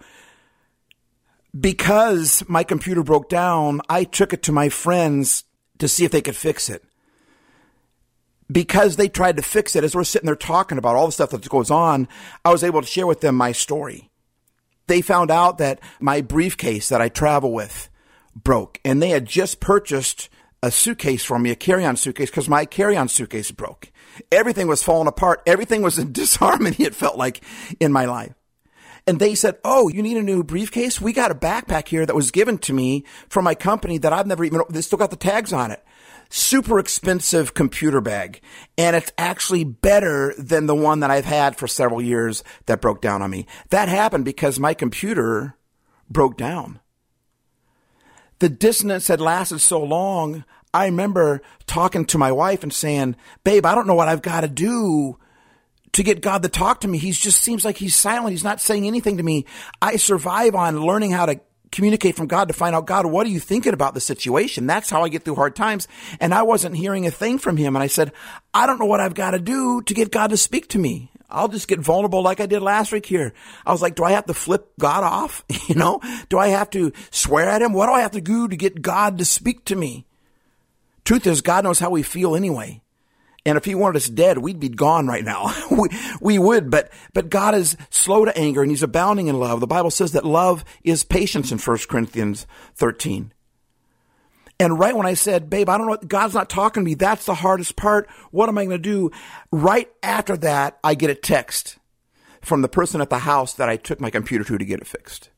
because 1.58 2.42
my 2.48 2.64
computer 2.64 3.02
broke 3.02 3.28
down, 3.28 3.80
I 3.88 4.04
took 4.04 4.32
it 4.32 4.42
to 4.44 4.52
my 4.52 4.68
friends 4.68 5.44
to 5.78 5.88
see 5.88 6.04
if 6.04 6.10
they 6.10 6.20
could 6.20 6.36
fix 6.36 6.68
it. 6.68 6.84
Because 8.50 8.96
they 8.96 9.08
tried 9.08 9.36
to 9.36 9.42
fix 9.42 9.76
it, 9.76 9.84
as 9.84 9.94
we're 9.94 10.04
sitting 10.04 10.26
there 10.26 10.36
talking 10.36 10.78
about 10.78 10.96
all 10.96 11.06
the 11.06 11.12
stuff 11.12 11.30
that 11.30 11.48
goes 11.48 11.70
on, 11.70 12.08
I 12.44 12.50
was 12.50 12.64
able 12.64 12.80
to 12.80 12.86
share 12.86 13.06
with 13.06 13.20
them 13.20 13.34
my 13.34 13.52
story. 13.52 14.10
They 14.86 15.02
found 15.02 15.30
out 15.30 15.58
that 15.58 15.80
my 16.00 16.22
briefcase 16.22 16.88
that 16.88 17.02
I 17.02 17.10
travel 17.10 17.52
with 17.52 17.90
broke, 18.34 18.80
and 18.84 19.02
they 19.02 19.10
had 19.10 19.26
just 19.26 19.60
purchased 19.60 20.30
a 20.62 20.70
suitcase 20.70 21.24
for 21.24 21.38
me, 21.38 21.50
a 21.50 21.56
carry-on 21.56 21.96
suitcase, 21.96 22.30
because 22.30 22.48
my 22.48 22.64
carry-on 22.64 23.08
suitcase 23.08 23.50
broke. 23.50 23.90
Everything 24.32 24.66
was 24.66 24.82
falling 24.82 25.08
apart. 25.08 25.42
Everything 25.46 25.82
was 25.82 25.98
in 25.98 26.12
disharmony, 26.12 26.76
it 26.78 26.94
felt 26.94 27.16
like, 27.16 27.42
in 27.80 27.92
my 27.92 28.04
life. 28.04 28.34
And 29.06 29.18
they 29.18 29.34
said, 29.34 29.56
Oh, 29.64 29.88
you 29.88 30.02
need 30.02 30.18
a 30.18 30.22
new 30.22 30.44
briefcase? 30.44 31.00
We 31.00 31.14
got 31.14 31.30
a 31.30 31.34
backpack 31.34 31.88
here 31.88 32.04
that 32.04 32.14
was 32.14 32.30
given 32.30 32.58
to 32.58 32.74
me 32.74 33.04
from 33.30 33.44
my 33.44 33.54
company 33.54 33.96
that 33.98 34.12
I've 34.12 34.26
never 34.26 34.44
even, 34.44 34.60
they 34.68 34.82
still 34.82 34.98
got 34.98 35.10
the 35.10 35.16
tags 35.16 35.50
on 35.50 35.70
it. 35.70 35.82
Super 36.28 36.78
expensive 36.78 37.54
computer 37.54 38.02
bag. 38.02 38.42
And 38.76 38.94
it's 38.94 39.10
actually 39.16 39.64
better 39.64 40.34
than 40.36 40.66
the 40.66 40.74
one 40.74 41.00
that 41.00 41.10
I've 41.10 41.24
had 41.24 41.56
for 41.56 41.66
several 41.66 42.02
years 42.02 42.44
that 42.66 42.82
broke 42.82 43.00
down 43.00 43.22
on 43.22 43.30
me. 43.30 43.46
That 43.70 43.88
happened 43.88 44.26
because 44.26 44.60
my 44.60 44.74
computer 44.74 45.56
broke 46.10 46.36
down. 46.36 46.80
The 48.38 48.48
dissonance 48.48 49.08
had 49.08 49.20
lasted 49.20 49.60
so 49.60 49.82
long. 49.82 50.44
I 50.72 50.86
remember 50.86 51.42
talking 51.66 52.04
to 52.06 52.18
my 52.18 52.30
wife 52.30 52.62
and 52.62 52.72
saying, 52.72 53.16
babe, 53.42 53.66
I 53.66 53.74
don't 53.74 53.86
know 53.86 53.94
what 53.94 54.08
I've 54.08 54.22
got 54.22 54.42
to 54.42 54.48
do 54.48 55.18
to 55.92 56.02
get 56.02 56.20
God 56.20 56.42
to 56.42 56.48
talk 56.48 56.80
to 56.82 56.88
me. 56.88 56.98
He 56.98 57.12
just 57.12 57.40
seems 57.40 57.64
like 57.64 57.78
he's 57.78 57.96
silent. 57.96 58.30
He's 58.30 58.44
not 58.44 58.60
saying 58.60 58.86
anything 58.86 59.16
to 59.16 59.22
me. 59.22 59.46
I 59.80 59.96
survive 59.96 60.54
on 60.54 60.82
learning 60.82 61.12
how 61.12 61.26
to 61.26 61.40
communicate 61.72 62.16
from 62.16 62.26
God 62.26 62.48
to 62.48 62.54
find 62.54 62.74
out, 62.74 62.86
God, 62.86 63.06
what 63.06 63.26
are 63.26 63.30
you 63.30 63.40
thinking 63.40 63.72
about 63.72 63.94
the 63.94 64.00
situation? 64.00 64.66
That's 64.66 64.90
how 64.90 65.02
I 65.02 65.08
get 65.08 65.24
through 65.24 65.34
hard 65.34 65.56
times. 65.56 65.88
And 66.20 66.32
I 66.32 66.42
wasn't 66.42 66.76
hearing 66.76 67.06
a 67.06 67.10
thing 67.10 67.38
from 67.38 67.56
him. 67.56 67.76
And 67.76 67.82
I 67.82 67.88
said, 67.88 68.12
I 68.54 68.66
don't 68.66 68.78
know 68.78 68.86
what 68.86 69.00
I've 69.00 69.14
got 69.14 69.32
to 69.32 69.38
do 69.38 69.82
to 69.82 69.94
get 69.94 70.10
God 70.10 70.30
to 70.30 70.36
speak 70.36 70.68
to 70.68 70.78
me. 70.78 71.10
I'll 71.30 71.48
just 71.48 71.68
get 71.68 71.80
vulnerable 71.80 72.22
like 72.22 72.40
I 72.40 72.46
did 72.46 72.62
last 72.62 72.90
week 72.90 73.04
here. 73.04 73.34
I 73.66 73.72
was 73.72 73.82
like, 73.82 73.94
do 73.94 74.04
I 74.04 74.12
have 74.12 74.26
to 74.26 74.34
flip 74.34 74.72
God 74.78 75.04
off? 75.04 75.44
You 75.68 75.74
know, 75.74 76.00
do 76.30 76.38
I 76.38 76.48
have 76.48 76.70
to 76.70 76.92
swear 77.10 77.46
at 77.50 77.60
him? 77.60 77.74
What 77.74 77.88
do 77.88 77.92
I 77.92 78.00
have 78.00 78.12
to 78.12 78.22
do 78.22 78.48
to 78.48 78.56
get 78.56 78.80
God 78.80 79.18
to 79.18 79.24
speak 79.26 79.66
to 79.66 79.76
me? 79.76 80.06
Truth 81.04 81.26
is, 81.26 81.42
God 81.42 81.64
knows 81.64 81.78
how 81.78 81.90
we 81.90 82.02
feel 82.02 82.34
anyway. 82.34 82.80
And 83.44 83.58
if 83.58 83.66
he 83.66 83.74
wanted 83.74 83.98
us 83.98 84.08
dead, 84.08 84.38
we'd 84.38 84.60
be 84.60 84.70
gone 84.70 85.06
right 85.06 85.24
now. 85.24 85.54
we, 85.70 85.88
we 86.22 86.38
would, 86.38 86.70
but, 86.70 86.90
but 87.12 87.28
God 87.28 87.54
is 87.54 87.76
slow 87.90 88.24
to 88.24 88.36
anger 88.36 88.62
and 88.62 88.70
he's 88.70 88.82
abounding 88.82 89.26
in 89.26 89.38
love. 89.38 89.60
The 89.60 89.66
Bible 89.66 89.90
says 89.90 90.12
that 90.12 90.24
love 90.24 90.64
is 90.84 91.04
patience 91.04 91.52
in 91.52 91.58
1 91.58 91.78
Corinthians 91.88 92.46
13. 92.76 93.32
And 94.60 94.78
right 94.78 94.96
when 94.96 95.06
I 95.06 95.14
said, 95.14 95.48
babe, 95.48 95.68
I 95.68 95.78
don't 95.78 95.86
know, 95.86 95.96
God's 95.96 96.34
not 96.34 96.50
talking 96.50 96.82
to 96.82 96.84
me. 96.84 96.94
That's 96.94 97.26
the 97.26 97.34
hardest 97.34 97.76
part. 97.76 98.08
What 98.32 98.48
am 98.48 98.58
I 98.58 98.64
going 98.64 98.76
to 98.76 98.82
do? 98.82 99.10
Right 99.52 99.88
after 100.02 100.36
that, 100.38 100.78
I 100.82 100.94
get 100.94 101.10
a 101.10 101.14
text 101.14 101.78
from 102.40 102.62
the 102.62 102.68
person 102.68 103.00
at 103.00 103.10
the 103.10 103.20
house 103.20 103.54
that 103.54 103.68
I 103.68 103.76
took 103.76 104.00
my 104.00 104.10
computer 104.10 104.44
to 104.44 104.58
to 104.58 104.64
get 104.64 104.80
it 104.80 104.86
fixed. 104.86 105.30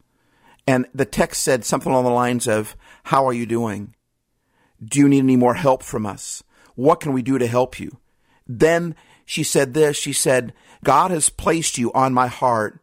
And 0.67 0.87
the 0.95 1.05
text 1.05 1.43
said 1.43 1.65
something 1.65 1.93
along 1.93 2.05
the 2.05 2.11
lines 2.11 2.49
of, 2.49 2.77
how 3.05 3.27
are 3.27 3.33
you 3.33 3.45
doing? 3.45 3.95
Do 4.83 4.99
you 4.99 5.09
need 5.09 5.25
any 5.25 5.37
more 5.37 5.55
help 5.55 5.83
from 5.83 6.07
us? 6.07 6.43
What 6.75 7.01
can 7.01 7.13
we 7.13 7.23
do 7.23 7.37
to 7.39 7.47
help 7.47 7.79
you? 7.79 7.99
Then 8.47 8.95
she 9.27 9.43
said 9.43 9.75
this. 9.75 9.97
She 9.97 10.13
said, 10.15 10.55
God 10.83 11.11
has 11.11 11.29
placed 11.29 11.77
you 11.77 11.93
on 11.93 12.15
my 12.15 12.27
heart 12.27 12.81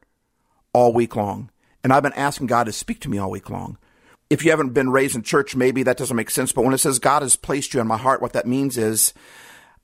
all 0.71 0.93
week 0.93 1.15
long. 1.15 1.49
And 1.83 1.91
I've 1.91 2.03
been 2.03 2.13
asking 2.13 2.47
God 2.47 2.65
to 2.65 2.71
speak 2.71 2.99
to 3.01 3.09
me 3.09 3.17
all 3.17 3.31
week 3.31 3.49
long. 3.49 3.77
If 4.29 4.43
you 4.43 4.51
haven't 4.51 4.73
been 4.73 4.89
raised 4.89 5.15
in 5.15 5.23
church, 5.23 5.55
maybe 5.55 5.83
that 5.83 5.97
doesn't 5.97 6.15
make 6.15 6.29
sense. 6.29 6.51
But 6.51 6.63
when 6.63 6.73
it 6.73 6.79
says 6.79 6.99
God 6.99 7.21
has 7.21 7.35
placed 7.35 7.73
you 7.73 7.79
in 7.79 7.87
my 7.87 7.97
heart, 7.97 8.21
what 8.21 8.33
that 8.33 8.45
means 8.45 8.77
is 8.77 9.13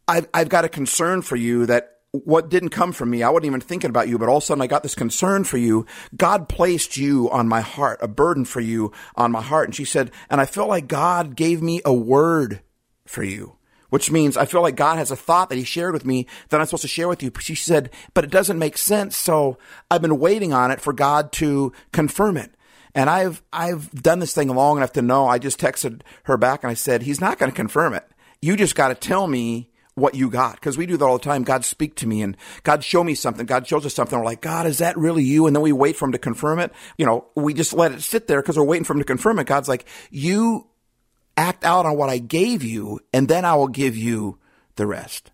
I've, 0.07 0.27
I've 0.33 0.49
got 0.49 0.65
a 0.65 0.69
concern 0.69 1.21
for 1.21 1.35
you 1.35 1.65
that 1.65 1.89
what 2.11 2.49
didn't 2.49 2.69
come 2.69 2.91
from 2.91 3.09
me. 3.09 3.23
I 3.23 3.29
wasn't 3.29 3.47
even 3.47 3.61
thinking 3.61 3.89
about 3.89 4.07
you, 4.07 4.19
but 4.19 4.29
all 4.29 4.37
of 4.37 4.43
a 4.43 4.45
sudden 4.45 4.61
I 4.61 4.67
got 4.67 4.83
this 4.83 4.93
concern 4.93 5.45
for 5.45 5.57
you. 5.57 5.87
God 6.15 6.47
placed 6.47 6.95
you 6.95 7.29
on 7.31 7.47
my 7.47 7.61
heart, 7.61 7.99
a 8.01 8.07
burden 8.07 8.45
for 8.45 8.59
you 8.59 8.91
on 9.15 9.31
my 9.31 9.41
heart. 9.41 9.67
And 9.67 9.75
she 9.75 9.85
said, 9.85 10.11
and 10.29 10.39
I 10.39 10.45
feel 10.45 10.67
like 10.67 10.87
God 10.87 11.35
gave 11.35 11.61
me 11.61 11.81
a 11.83 11.93
word 11.93 12.61
for 13.07 13.23
you, 13.23 13.57
which 13.89 14.11
means 14.11 14.37
I 14.37 14.45
feel 14.45 14.61
like 14.61 14.75
God 14.75 14.97
has 14.97 15.09
a 15.09 15.15
thought 15.15 15.49
that 15.49 15.57
he 15.57 15.63
shared 15.63 15.93
with 15.93 16.05
me 16.05 16.27
that 16.49 16.59
I'm 16.59 16.67
supposed 16.67 16.83
to 16.83 16.87
share 16.87 17.07
with 17.07 17.23
you. 17.23 17.31
She 17.39 17.55
said, 17.55 17.89
but 18.13 18.23
it 18.23 18.29
doesn't 18.29 18.59
make 18.59 18.77
sense. 18.77 19.17
So 19.17 19.57
I've 19.89 20.03
been 20.03 20.19
waiting 20.19 20.53
on 20.53 20.69
it 20.69 20.81
for 20.81 20.93
God 20.93 21.31
to 21.33 21.73
confirm 21.91 22.37
it. 22.37 22.53
And 22.95 23.09
I've, 23.09 23.41
I've 23.51 23.91
done 23.91 24.19
this 24.19 24.33
thing 24.33 24.49
long 24.49 24.77
enough 24.77 24.93
to 24.93 25.01
know. 25.01 25.27
I 25.27 25.39
just 25.39 25.59
texted 25.59 26.01
her 26.23 26.37
back 26.37 26.63
and 26.63 26.71
I 26.71 26.75
said, 26.75 27.01
he's 27.01 27.21
not 27.21 27.39
going 27.39 27.51
to 27.51 27.55
confirm 27.55 27.93
it. 27.93 28.07
You 28.41 28.55
just 28.55 28.75
got 28.75 28.89
to 28.89 28.95
tell 28.95 29.27
me 29.27 29.71
what 29.95 30.15
you 30.15 30.29
got. 30.29 30.59
Cause 30.59 30.77
we 30.77 30.85
do 30.85 30.97
that 30.97 31.05
all 31.05 31.17
the 31.17 31.23
time. 31.23 31.43
God 31.43 31.63
speak 31.63 31.95
to 31.97 32.07
me 32.07 32.21
and 32.21 32.35
God 32.63 32.83
show 32.83 33.03
me 33.03 33.15
something. 33.15 33.45
God 33.45 33.67
shows 33.67 33.85
us 33.85 33.93
something. 33.93 34.17
We're 34.17 34.25
like, 34.25 34.41
God, 34.41 34.65
is 34.65 34.79
that 34.79 34.97
really 34.97 35.23
you? 35.23 35.45
And 35.45 35.55
then 35.55 35.61
we 35.61 35.71
wait 35.71 35.95
for 35.95 36.05
him 36.05 36.11
to 36.13 36.17
confirm 36.17 36.59
it. 36.59 36.71
You 36.97 37.05
know, 37.05 37.25
we 37.35 37.53
just 37.53 37.73
let 37.73 37.91
it 37.91 38.01
sit 38.01 38.27
there 38.27 38.41
because 38.41 38.57
we're 38.57 38.63
waiting 38.63 38.85
for 38.85 38.93
him 38.93 38.99
to 38.99 39.05
confirm 39.05 39.39
it. 39.39 39.47
God's 39.47 39.69
like, 39.69 39.85
you 40.09 40.67
act 41.37 41.63
out 41.63 41.85
on 41.85 41.97
what 41.97 42.09
I 42.09 42.17
gave 42.17 42.63
you 42.63 42.99
and 43.13 43.27
then 43.27 43.45
I 43.45 43.55
will 43.55 43.67
give 43.67 43.95
you 43.95 44.39
the 44.75 44.87
rest. 44.87 45.31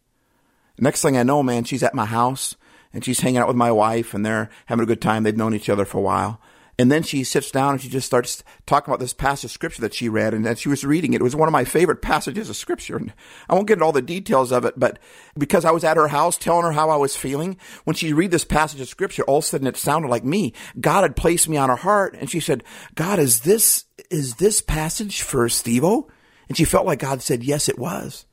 Next 0.77 1.01
thing 1.01 1.17
I 1.17 1.23
know, 1.23 1.43
man, 1.43 1.63
she's 1.63 1.83
at 1.83 1.93
my 1.93 2.05
house 2.05 2.55
and 2.93 3.03
she's 3.03 3.19
hanging 3.19 3.37
out 3.37 3.47
with 3.47 3.57
my 3.57 3.71
wife 3.71 4.13
and 4.13 4.25
they're 4.25 4.49
having 4.65 4.83
a 4.83 4.87
good 4.87 5.01
time. 5.01 5.23
They've 5.23 5.35
known 5.35 5.53
each 5.53 5.69
other 5.69 5.85
for 5.85 5.97
a 5.97 6.01
while. 6.01 6.41
And 6.79 6.89
then 6.89 7.03
she 7.03 7.25
sits 7.25 7.51
down 7.51 7.73
and 7.73 7.81
she 7.81 7.89
just 7.89 8.07
starts 8.07 8.41
talking 8.65 8.89
about 8.89 9.01
this 9.01 9.11
passage 9.11 9.43
of 9.43 9.51
scripture 9.51 9.81
that 9.81 9.93
she 9.93 10.07
read 10.07 10.33
and 10.33 10.45
that 10.45 10.57
she 10.57 10.69
was 10.69 10.85
reading 10.85 11.11
it. 11.11 11.21
Was 11.21 11.35
one 11.35 11.49
of 11.49 11.51
my 11.51 11.65
favorite 11.65 12.01
passages 12.01 12.49
of 12.49 12.55
scripture. 12.55 12.95
And 12.95 13.11
I 13.49 13.53
won't 13.53 13.67
get 13.67 13.73
into 13.73 13.85
all 13.85 13.91
the 13.91 14.01
details 14.01 14.53
of 14.53 14.63
it, 14.63 14.79
but 14.79 14.97
because 15.37 15.65
I 15.65 15.71
was 15.71 15.83
at 15.83 15.97
her 15.97 16.07
house 16.07 16.37
telling 16.37 16.63
her 16.63 16.71
how 16.71 16.89
I 16.89 16.95
was 16.95 17.17
feeling, 17.17 17.57
when 17.83 17.97
she 17.97 18.13
read 18.13 18.31
this 18.31 18.45
passage 18.45 18.79
of 18.79 18.87
scripture, 18.87 19.23
all 19.23 19.39
of 19.39 19.43
a 19.43 19.47
sudden 19.47 19.67
it 19.67 19.75
sounded 19.75 20.07
like 20.07 20.23
me. 20.23 20.53
God 20.79 21.01
had 21.01 21.17
placed 21.17 21.49
me 21.49 21.57
on 21.57 21.67
her 21.67 21.75
heart 21.75 22.15
and 22.17 22.29
she 22.31 22.39
said, 22.39 22.63
God, 22.95 23.19
is 23.19 23.41
this, 23.41 23.83
is 24.09 24.35
this 24.35 24.61
passage 24.61 25.21
for 25.21 25.45
Stevo? 25.49 26.07
And 26.47 26.55
she 26.55 26.63
felt 26.63 26.85
like 26.85 26.99
God 26.99 27.21
said, 27.21 27.43
yes, 27.43 27.67
it 27.67 27.77
was. 27.77 28.25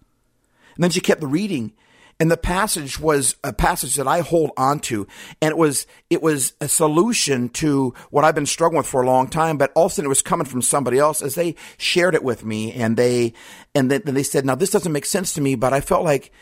And 0.77 0.85
then 0.85 0.93
she 0.93 1.01
kept 1.01 1.21
the 1.21 1.27
reading. 1.27 1.73
And 2.19 2.31
the 2.31 2.39
passage 2.39 2.99
was 2.99 3.37
a 3.45 3.53
passage 3.53 3.95
that 3.97 4.09
I 4.09 4.21
hold 4.21 4.51
on 4.57 4.81
to. 4.81 5.07
And 5.43 5.51
it 5.51 5.59
was, 5.59 5.87
it 6.09 6.23
was 6.23 6.55
a 6.63 6.69
solution 6.69 7.51
to 7.51 7.93
what 8.11 8.25
I've 8.25 8.35
been 8.35 8.47
struggling 8.47 8.79
with 8.79 8.87
for 8.87 9.03
a 9.03 9.07
long 9.07 9.29
time, 9.29 9.59
but 9.59 9.71
also 9.75 10.03
it 10.03 10.09
was 10.09 10.23
coming 10.23 10.47
from 10.47 10.63
somebody 10.63 10.99
else 10.99 11.21
as 11.21 11.35
they 11.35 11.57
shared 11.77 12.15
it 12.15 12.25
with 12.25 12.43
me. 12.43 12.73
And 12.73 12.97
they, 12.97 13.35
and 13.75 13.91
then 13.91 14.15
they 14.15 14.23
said, 14.23 14.47
now 14.47 14.55
this 14.55 14.71
doesn't 14.71 14.93
make 14.93 15.05
sense 15.05 15.35
to 15.35 15.43
me, 15.43 15.57
but 15.57 15.75
I 15.75 15.83
felt 15.83 16.05
like 16.05 16.33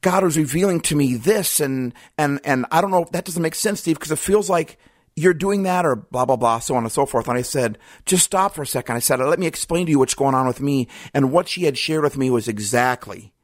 God 0.00 0.24
was 0.24 0.38
revealing 0.38 0.80
to 0.82 0.96
me 0.96 1.16
this. 1.16 1.60
And, 1.60 1.92
and, 2.16 2.40
and 2.42 2.64
I 2.70 2.80
don't 2.80 2.90
know, 2.90 3.02
if 3.02 3.10
that 3.10 3.26
doesn't 3.26 3.42
make 3.42 3.54
sense, 3.54 3.80
Steve, 3.80 3.96
because 3.96 4.12
it 4.12 4.18
feels 4.18 4.48
like 4.48 4.78
you're 5.14 5.34
doing 5.34 5.64
that 5.64 5.84
or 5.84 5.96
blah, 5.96 6.24
blah, 6.24 6.36
blah, 6.36 6.60
so 6.60 6.74
on 6.74 6.84
and 6.84 6.92
so 6.92 7.04
forth. 7.04 7.28
And 7.28 7.36
I 7.36 7.42
said, 7.42 7.76
just 8.06 8.24
stop 8.24 8.54
for 8.54 8.62
a 8.62 8.66
second. 8.66 8.96
I 8.96 9.00
said, 9.00 9.20
let 9.20 9.38
me 9.38 9.46
explain 9.46 9.84
to 9.86 9.90
you 9.90 9.98
what's 9.98 10.14
going 10.14 10.34
on 10.34 10.46
with 10.46 10.62
me. 10.62 10.88
And 11.12 11.32
what 11.32 11.48
she 11.48 11.64
had 11.64 11.76
shared 11.76 12.04
with 12.04 12.16
me 12.16 12.30
was 12.30 12.48
exactly 12.48 13.34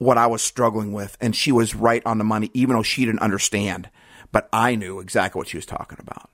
what 0.00 0.16
I 0.16 0.26
was 0.26 0.40
struggling 0.42 0.92
with. 0.92 1.16
And 1.20 1.36
she 1.36 1.52
was 1.52 1.74
right 1.74 2.02
on 2.06 2.16
the 2.16 2.24
money, 2.24 2.50
even 2.54 2.74
though 2.74 2.82
she 2.82 3.04
didn't 3.04 3.20
understand. 3.20 3.90
But 4.32 4.48
I 4.50 4.74
knew 4.74 4.98
exactly 4.98 5.38
what 5.38 5.48
she 5.48 5.58
was 5.58 5.66
talking 5.66 5.98
about. 6.00 6.30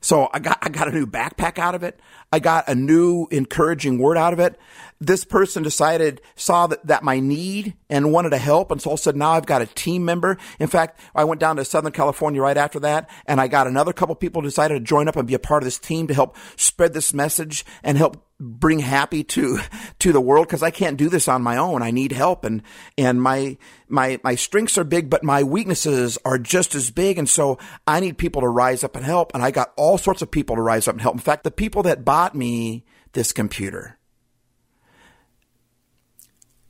So 0.00 0.30
I 0.32 0.38
got, 0.38 0.58
I 0.62 0.68
got 0.68 0.86
a 0.86 0.92
new 0.92 1.06
backpack 1.06 1.58
out 1.58 1.74
of 1.74 1.82
it. 1.82 1.98
I 2.32 2.38
got 2.38 2.68
a 2.68 2.76
new 2.76 3.26
encouraging 3.32 3.98
word 3.98 4.16
out 4.16 4.32
of 4.32 4.38
it. 4.38 4.56
This 5.00 5.24
person 5.24 5.64
decided, 5.64 6.20
saw 6.36 6.68
that, 6.68 6.86
that 6.86 7.02
my 7.02 7.18
need 7.18 7.74
and 7.90 8.12
wanted 8.12 8.30
to 8.30 8.38
help. 8.38 8.70
And 8.70 8.80
so 8.80 8.92
a 8.92 8.98
sudden 8.98 9.18
now 9.18 9.32
I've 9.32 9.46
got 9.46 9.60
a 9.60 9.66
team 9.66 10.04
member. 10.04 10.38
In 10.60 10.68
fact, 10.68 11.00
I 11.16 11.24
went 11.24 11.40
down 11.40 11.56
to 11.56 11.64
Southern 11.64 11.90
California 11.90 12.40
right 12.40 12.56
after 12.56 12.78
that 12.80 13.10
and 13.26 13.40
I 13.40 13.48
got 13.48 13.66
another 13.66 13.92
couple 13.92 14.14
people 14.14 14.42
decided 14.42 14.74
to 14.74 14.80
join 14.80 15.08
up 15.08 15.16
and 15.16 15.26
be 15.26 15.34
a 15.34 15.40
part 15.40 15.64
of 15.64 15.66
this 15.66 15.80
team 15.80 16.06
to 16.06 16.14
help 16.14 16.36
spread 16.54 16.92
this 16.92 17.12
message 17.12 17.66
and 17.82 17.98
help 17.98 18.27
bring 18.40 18.78
happy 18.78 19.24
to 19.24 19.58
to 19.98 20.12
the 20.12 20.20
world 20.20 20.46
because 20.46 20.62
I 20.62 20.70
can't 20.70 20.96
do 20.96 21.08
this 21.08 21.28
on 21.28 21.42
my 21.42 21.56
own. 21.56 21.82
I 21.82 21.90
need 21.90 22.12
help 22.12 22.44
and 22.44 22.62
and 22.96 23.20
my 23.20 23.56
my 23.88 24.20
my 24.22 24.34
strengths 24.36 24.78
are 24.78 24.84
big, 24.84 25.10
but 25.10 25.24
my 25.24 25.42
weaknesses 25.42 26.18
are 26.24 26.38
just 26.38 26.74
as 26.74 26.90
big. 26.90 27.18
And 27.18 27.28
so 27.28 27.58
I 27.86 28.00
need 28.00 28.18
people 28.18 28.42
to 28.42 28.48
rise 28.48 28.84
up 28.84 28.96
and 28.96 29.04
help. 29.04 29.32
And 29.34 29.42
I 29.42 29.50
got 29.50 29.72
all 29.76 29.98
sorts 29.98 30.22
of 30.22 30.30
people 30.30 30.56
to 30.56 30.62
rise 30.62 30.86
up 30.86 30.94
and 30.94 31.02
help. 31.02 31.14
In 31.14 31.20
fact, 31.20 31.44
the 31.44 31.50
people 31.50 31.82
that 31.84 32.04
bought 32.04 32.34
me 32.34 32.84
this 33.12 33.32
computer, 33.32 33.98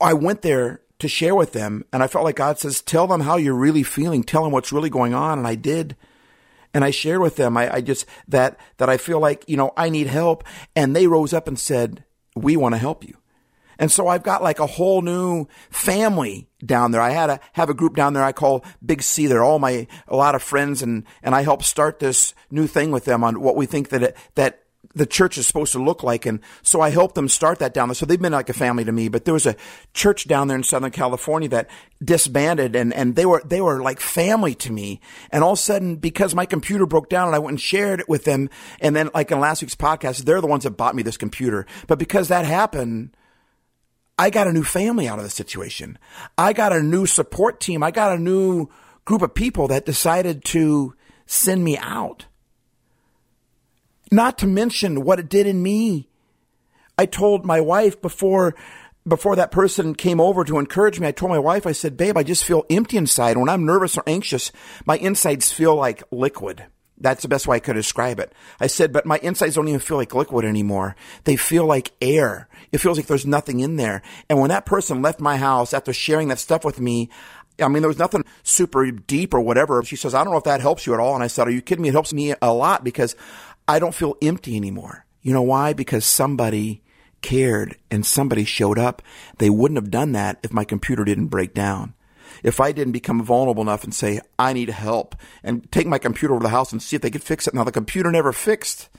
I 0.01 0.13
went 0.13 0.41
there 0.41 0.81
to 0.99 1.07
share 1.07 1.35
with 1.35 1.53
them, 1.53 1.85
and 1.93 2.03
I 2.03 2.07
felt 2.07 2.25
like 2.25 2.35
God 2.35 2.59
says, 2.59 2.81
"Tell 2.81 3.07
them 3.07 3.21
how 3.21 3.37
you're 3.37 3.53
really 3.53 3.83
feeling. 3.83 4.23
Tell 4.23 4.43
them 4.43 4.51
what's 4.51 4.73
really 4.73 4.89
going 4.89 5.13
on." 5.13 5.37
And 5.37 5.47
I 5.47 5.55
did 5.55 5.95
and 6.73 6.83
I 6.83 6.91
shared 6.91 7.21
with 7.21 7.35
them. 7.35 7.57
I, 7.57 7.75
I, 7.75 7.81
just 7.81 8.05
that 8.27 8.59
that 8.77 8.89
I 8.89 8.97
feel 8.97 9.19
like 9.19 9.43
you 9.47 9.57
know 9.57 9.71
I 9.75 9.89
need 9.89 10.07
help, 10.07 10.43
and 10.75 10.95
they 10.95 11.07
rose 11.07 11.33
up 11.33 11.47
and 11.47 11.59
said, 11.59 12.03
"We 12.35 12.57
want 12.57 12.75
to 12.75 12.79
help 12.79 13.03
you." 13.03 13.15
And 13.79 13.89
so 13.89 14.07
I've 14.07 14.23
got 14.23 14.43
like 14.43 14.59
a 14.59 14.67
whole 14.67 15.01
new 15.01 15.47
family 15.69 16.49
down 16.63 16.91
there. 16.91 17.01
I 17.01 17.11
had 17.11 17.29
a 17.29 17.39
have 17.53 17.69
a 17.69 17.73
group 17.73 17.95
down 17.95 18.13
there 18.13 18.23
I 18.23 18.33
call 18.33 18.63
Big 18.85 19.01
C. 19.01 19.25
They're 19.25 19.43
all 19.43 19.57
my 19.57 19.87
a 20.07 20.15
lot 20.15 20.35
of 20.35 20.43
friends, 20.43 20.81
and 20.81 21.05
and 21.23 21.33
I 21.33 21.41
help 21.41 21.63
start 21.63 21.99
this 21.99 22.33
new 22.51 22.67
thing 22.67 22.91
with 22.91 23.05
them 23.05 23.23
on 23.23 23.41
what 23.41 23.55
we 23.55 23.65
think 23.65 23.89
that 23.89 24.03
it, 24.03 24.17
that 24.35 24.63
the 24.95 25.05
church 25.05 25.37
is 25.37 25.45
supposed 25.45 25.71
to 25.73 25.83
look 25.83 26.03
like. 26.03 26.25
And 26.25 26.39
so 26.63 26.81
I 26.81 26.89
helped 26.89 27.15
them 27.15 27.29
start 27.29 27.59
that 27.59 27.73
down 27.73 27.89
there. 27.89 27.95
So 27.95 28.05
they've 28.05 28.21
been 28.21 28.33
like 28.33 28.49
a 28.49 28.53
family 28.53 28.83
to 28.85 28.91
me, 28.91 29.07
but 29.07 29.25
there 29.25 29.33
was 29.33 29.45
a 29.45 29.55
church 29.93 30.27
down 30.27 30.47
there 30.47 30.57
in 30.57 30.63
Southern 30.63 30.91
California 30.91 31.49
that 31.49 31.69
disbanded 32.03 32.75
and, 32.75 32.93
and 32.93 33.15
they 33.15 33.25
were, 33.25 33.41
they 33.45 33.61
were 33.61 33.81
like 33.81 33.99
family 33.99 34.55
to 34.55 34.71
me. 34.71 34.99
And 35.31 35.43
all 35.43 35.53
of 35.53 35.59
a 35.59 35.61
sudden, 35.61 35.97
because 35.97 36.33
my 36.33 36.45
computer 36.45 36.85
broke 36.85 37.09
down 37.09 37.27
and 37.27 37.35
I 37.35 37.39
went 37.39 37.51
and 37.51 37.61
shared 37.61 37.99
it 37.99 38.09
with 38.09 38.25
them. 38.25 38.49
And 38.81 38.95
then 38.95 39.09
like 39.13 39.31
in 39.31 39.39
last 39.39 39.61
week's 39.61 39.75
podcast, 39.75 40.23
they're 40.23 40.41
the 40.41 40.47
ones 40.47 40.63
that 40.63 40.71
bought 40.71 40.95
me 40.95 41.03
this 41.03 41.17
computer. 41.17 41.65
But 41.87 41.99
because 41.99 42.29
that 42.29 42.45
happened, 42.45 43.15
I 44.17 44.29
got 44.31 44.47
a 44.47 44.53
new 44.53 44.63
family 44.63 45.07
out 45.07 45.19
of 45.19 45.23
the 45.23 45.29
situation. 45.29 45.97
I 46.37 46.51
got 46.51 46.73
a 46.73 46.81
new 46.81 47.05
support 47.05 47.61
team. 47.61 47.83
I 47.83 47.91
got 47.91 48.17
a 48.17 48.21
new 48.21 48.67
group 49.05 49.21
of 49.21 49.33
people 49.33 49.67
that 49.69 49.85
decided 49.85 50.43
to 50.45 50.93
send 51.25 51.63
me 51.63 51.77
out. 51.77 52.25
Not 54.11 54.37
to 54.39 54.47
mention 54.47 55.03
what 55.03 55.19
it 55.19 55.29
did 55.29 55.47
in 55.47 55.61
me. 55.61 56.09
I 56.97 57.05
told 57.05 57.45
my 57.45 57.61
wife 57.61 58.01
before 58.01 58.55
before 59.07 59.35
that 59.35 59.51
person 59.51 59.95
came 59.95 60.21
over 60.21 60.43
to 60.43 60.59
encourage 60.59 60.99
me, 60.99 61.07
I 61.07 61.11
told 61.11 61.31
my 61.31 61.39
wife, 61.39 61.65
I 61.65 61.71
said, 61.71 61.97
babe, 61.97 62.17
I 62.17 62.23
just 62.23 62.43
feel 62.43 62.65
empty 62.69 62.97
inside. 62.97 63.37
When 63.37 63.49
I'm 63.49 63.65
nervous 63.65 63.97
or 63.97 64.03
anxious, 64.05 64.51
my 64.85 64.97
insides 64.97 65.51
feel 65.51 65.75
like 65.75 66.03
liquid. 66.11 66.65
That's 67.01 67.21
the 67.21 67.29
best 67.29 67.47
way 67.47 67.55
I 67.55 67.59
could 67.59 67.75
describe 67.75 68.19
it. 68.19 68.33
I 68.59 68.67
said, 68.67 68.91
but 68.91 69.05
my 69.05 69.17
insides 69.19 69.55
don't 69.55 69.69
even 69.69 69.79
feel 69.79 69.97
like 69.97 70.13
liquid 70.13 70.43
anymore. 70.43 70.97
They 71.23 71.37
feel 71.37 71.65
like 71.65 71.93
air. 72.01 72.49
It 72.73 72.79
feels 72.79 72.97
like 72.97 73.07
there's 73.07 73.25
nothing 73.25 73.61
in 73.61 73.77
there. 73.77 74.01
And 74.29 74.39
when 74.39 74.49
that 74.49 74.65
person 74.65 75.01
left 75.01 75.21
my 75.21 75.37
house 75.37 75.73
after 75.73 75.93
sharing 75.93 76.27
that 76.27 76.39
stuff 76.39 76.65
with 76.65 76.79
me, 76.79 77.09
I 77.57 77.67
mean, 77.67 77.81
there 77.81 77.89
was 77.89 77.99
nothing 77.99 78.25
super 78.43 78.89
deep 78.91 79.33
or 79.33 79.39
whatever. 79.39 79.81
She 79.83 79.95
says, 79.95 80.13
I 80.13 80.23
don't 80.23 80.33
know 80.33 80.39
if 80.39 80.43
that 80.45 80.61
helps 80.61 80.85
you 80.85 80.93
at 80.93 80.99
all. 80.99 81.15
And 81.15 81.23
I 81.23 81.27
said, 81.27 81.47
are 81.47 81.51
you 81.51 81.61
kidding 81.61 81.83
me? 81.83 81.89
It 81.89 81.93
helps 81.93 82.13
me 82.13 82.33
a 82.41 82.53
lot 82.53 82.83
because 82.83 83.15
I 83.69 83.77
don't 83.77 83.93
feel 83.93 84.17
empty 84.19 84.57
anymore. 84.57 85.05
You 85.21 85.31
know 85.31 85.43
why? 85.43 85.73
Because 85.73 86.03
somebody 86.03 86.81
cared 87.21 87.77
and 87.91 88.03
somebody 88.03 88.43
showed 88.43 88.79
up. 88.79 89.03
They 89.37 89.51
wouldn't 89.51 89.77
have 89.77 89.91
done 89.91 90.13
that 90.13 90.39
if 90.41 90.51
my 90.51 90.63
computer 90.63 91.03
didn't 91.05 91.27
break 91.27 91.53
down. 91.53 91.93
If 92.41 92.59
I 92.59 92.71
didn't 92.71 92.93
become 92.93 93.23
vulnerable 93.23 93.61
enough 93.61 93.83
and 93.83 93.93
say, 93.93 94.21
I 94.39 94.53
need 94.53 94.69
help 94.69 95.15
and 95.43 95.71
take 95.71 95.85
my 95.85 95.99
computer 95.99 96.33
over 96.33 96.41
to 96.41 96.45
the 96.45 96.49
house 96.49 96.71
and 96.71 96.81
see 96.81 96.95
if 96.95 97.03
they 97.03 97.11
could 97.11 97.21
fix 97.21 97.47
it. 97.47 97.53
Now 97.53 97.63
the 97.63 97.71
computer 97.71 98.11
never 98.11 98.33
fixed. 98.33 98.89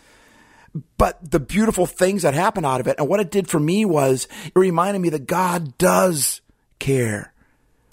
But 0.96 1.18
the 1.32 1.40
beautiful 1.40 1.86
things 1.86 2.22
that 2.22 2.34
happened 2.34 2.64
out 2.64 2.80
of 2.80 2.86
it 2.86 2.94
and 2.96 3.08
what 3.08 3.18
it 3.18 3.32
did 3.32 3.48
for 3.48 3.58
me 3.58 3.84
was 3.84 4.28
it 4.44 4.52
reminded 4.56 5.00
me 5.00 5.08
that 5.08 5.26
God 5.26 5.78
does 5.78 6.42
care. 6.78 7.32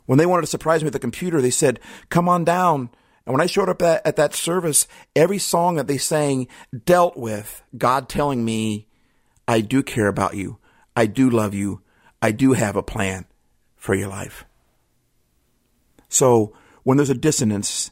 When 0.05 0.19
they 0.19 0.27
wanted 0.27 0.41
to 0.43 0.47
surprise 0.47 0.83
me 0.83 0.85
with 0.85 0.93
the 0.93 0.99
computer, 0.99 1.41
they 1.41 1.49
said, 1.49 1.79
come 2.09 2.29
on 2.29 2.43
down 2.43 2.91
and 3.27 3.33
when 3.33 3.41
I 3.41 3.45
showed 3.45 3.67
up 3.67 3.81
at, 3.81 4.07
at 4.07 4.15
that 4.15 4.33
service, 4.33 4.87
every 5.13 5.37
song 5.37 5.75
that 5.75 5.87
they 5.87 5.97
sang 5.97 6.47
dealt 6.85 7.17
with 7.17 7.61
God 7.77 8.07
telling 8.07 8.45
me, 8.45 8.87
I 9.45 9.59
do 9.59 9.83
care 9.83 10.07
about 10.07 10.35
you. 10.35 10.59
I 10.95 11.07
do 11.07 11.29
love 11.29 11.53
you. 11.53 11.81
I 12.21 12.31
do 12.31 12.53
have 12.53 12.77
a 12.77 12.81
plan 12.81 13.25
for 13.75 13.93
your 13.93 14.07
life. 14.07 14.45
So 16.07 16.55
when 16.83 16.95
there's 16.95 17.09
a 17.09 17.13
dissonance, 17.13 17.91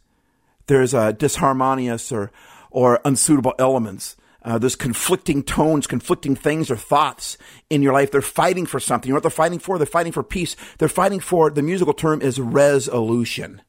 there's 0.68 0.94
a 0.94 1.12
disharmonious 1.12 2.14
or, 2.14 2.32
or 2.72 3.02
unsuitable 3.04 3.56
elements. 3.60 4.16
Uh, 4.42 4.58
there's 4.58 4.78
conflicting 4.78 5.44
tones, 5.44 5.86
conflicting 5.86 6.38
things 6.38 6.72
or 6.72 6.78
thoughts 6.78 7.38
in 7.70 7.82
your 7.82 7.92
life. 7.92 8.10
They're 8.10 8.22
fighting 8.22 8.66
for 8.66 8.80
something. 8.80 9.10
You 9.10 9.14
know 9.14 9.18
what 9.18 9.24
they're 9.24 9.32
fighting 9.32 9.60
for? 9.60 9.78
They're 9.78 9.86
fighting 9.86 10.14
for 10.14 10.24
peace. 10.24 10.56
They're 10.78 10.88
fighting 10.88 11.20
for, 11.20 11.52
the 11.52 11.62
musical 11.62 11.94
term 11.94 12.22
is 12.22 12.40
resolution. 12.40 13.62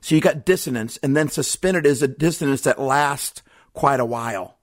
So 0.00 0.14
you 0.14 0.20
got 0.20 0.44
dissonance, 0.44 0.98
and 0.98 1.16
then 1.16 1.28
suspended 1.28 1.86
is 1.86 2.02
a 2.02 2.08
dissonance 2.08 2.62
that 2.62 2.80
lasts 2.80 3.42
quite 3.72 4.00
a 4.00 4.04
while. 4.04 4.58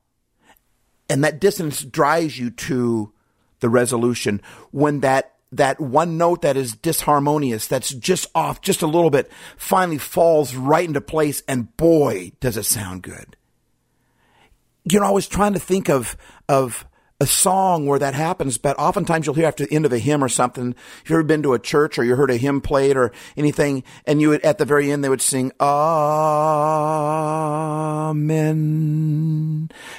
And 1.09 1.23
that 1.23 1.39
dissonance 1.39 1.83
drives 1.83 2.39
you 2.39 2.49
to 2.49 3.11
the 3.59 3.69
resolution 3.69 4.41
when 4.71 5.01
that 5.01 5.33
that 5.51 5.79
one 5.79 6.17
note 6.17 6.41
that 6.41 6.57
is 6.57 6.75
disharmonious, 6.75 7.67
that's 7.67 7.93
just 7.93 8.25
off 8.33 8.61
just 8.61 8.81
a 8.81 8.87
little 8.87 9.11
bit, 9.11 9.31
finally 9.55 9.99
falls 9.99 10.55
right 10.55 10.87
into 10.87 11.01
place, 11.01 11.43
and 11.47 11.75
boy, 11.77 12.31
does 12.39 12.57
it 12.57 12.63
sound 12.63 13.03
good. 13.03 13.37
You 14.83 14.99
know, 14.99 15.05
I 15.05 15.11
was 15.11 15.27
trying 15.27 15.53
to 15.53 15.59
think 15.59 15.89
of 15.89 16.17
of 16.49 16.85
a 17.19 17.25
song 17.25 17.85
where 17.85 17.99
that 17.99 18.13
happens, 18.13 18.57
but 18.57 18.77
oftentimes 18.77 19.25
you'll 19.25 19.35
hear 19.35 19.45
after 19.47 19.65
the 19.65 19.73
end 19.73 19.85
of 19.85 19.93
a 19.93 19.99
hymn 19.99 20.23
or 20.23 20.29
something. 20.29 20.75
If 21.03 21.09
you've 21.09 21.17
ever 21.17 21.23
been 21.23 21.43
to 21.43 21.53
a 21.53 21.59
church 21.59 21.97
or 21.97 22.03
you 22.03 22.15
heard 22.15 22.31
a 22.31 22.37
hymn 22.37 22.61
played 22.61 22.97
or 22.97 23.11
anything, 23.37 23.83
and 24.05 24.19
you 24.21 24.29
would, 24.29 24.41
at 24.41 24.57
the 24.57 24.65
very 24.65 24.91
end, 24.91 25.03
they 25.03 25.09
would 25.09 25.21
sing, 25.21 25.51
Amen. 25.59 25.71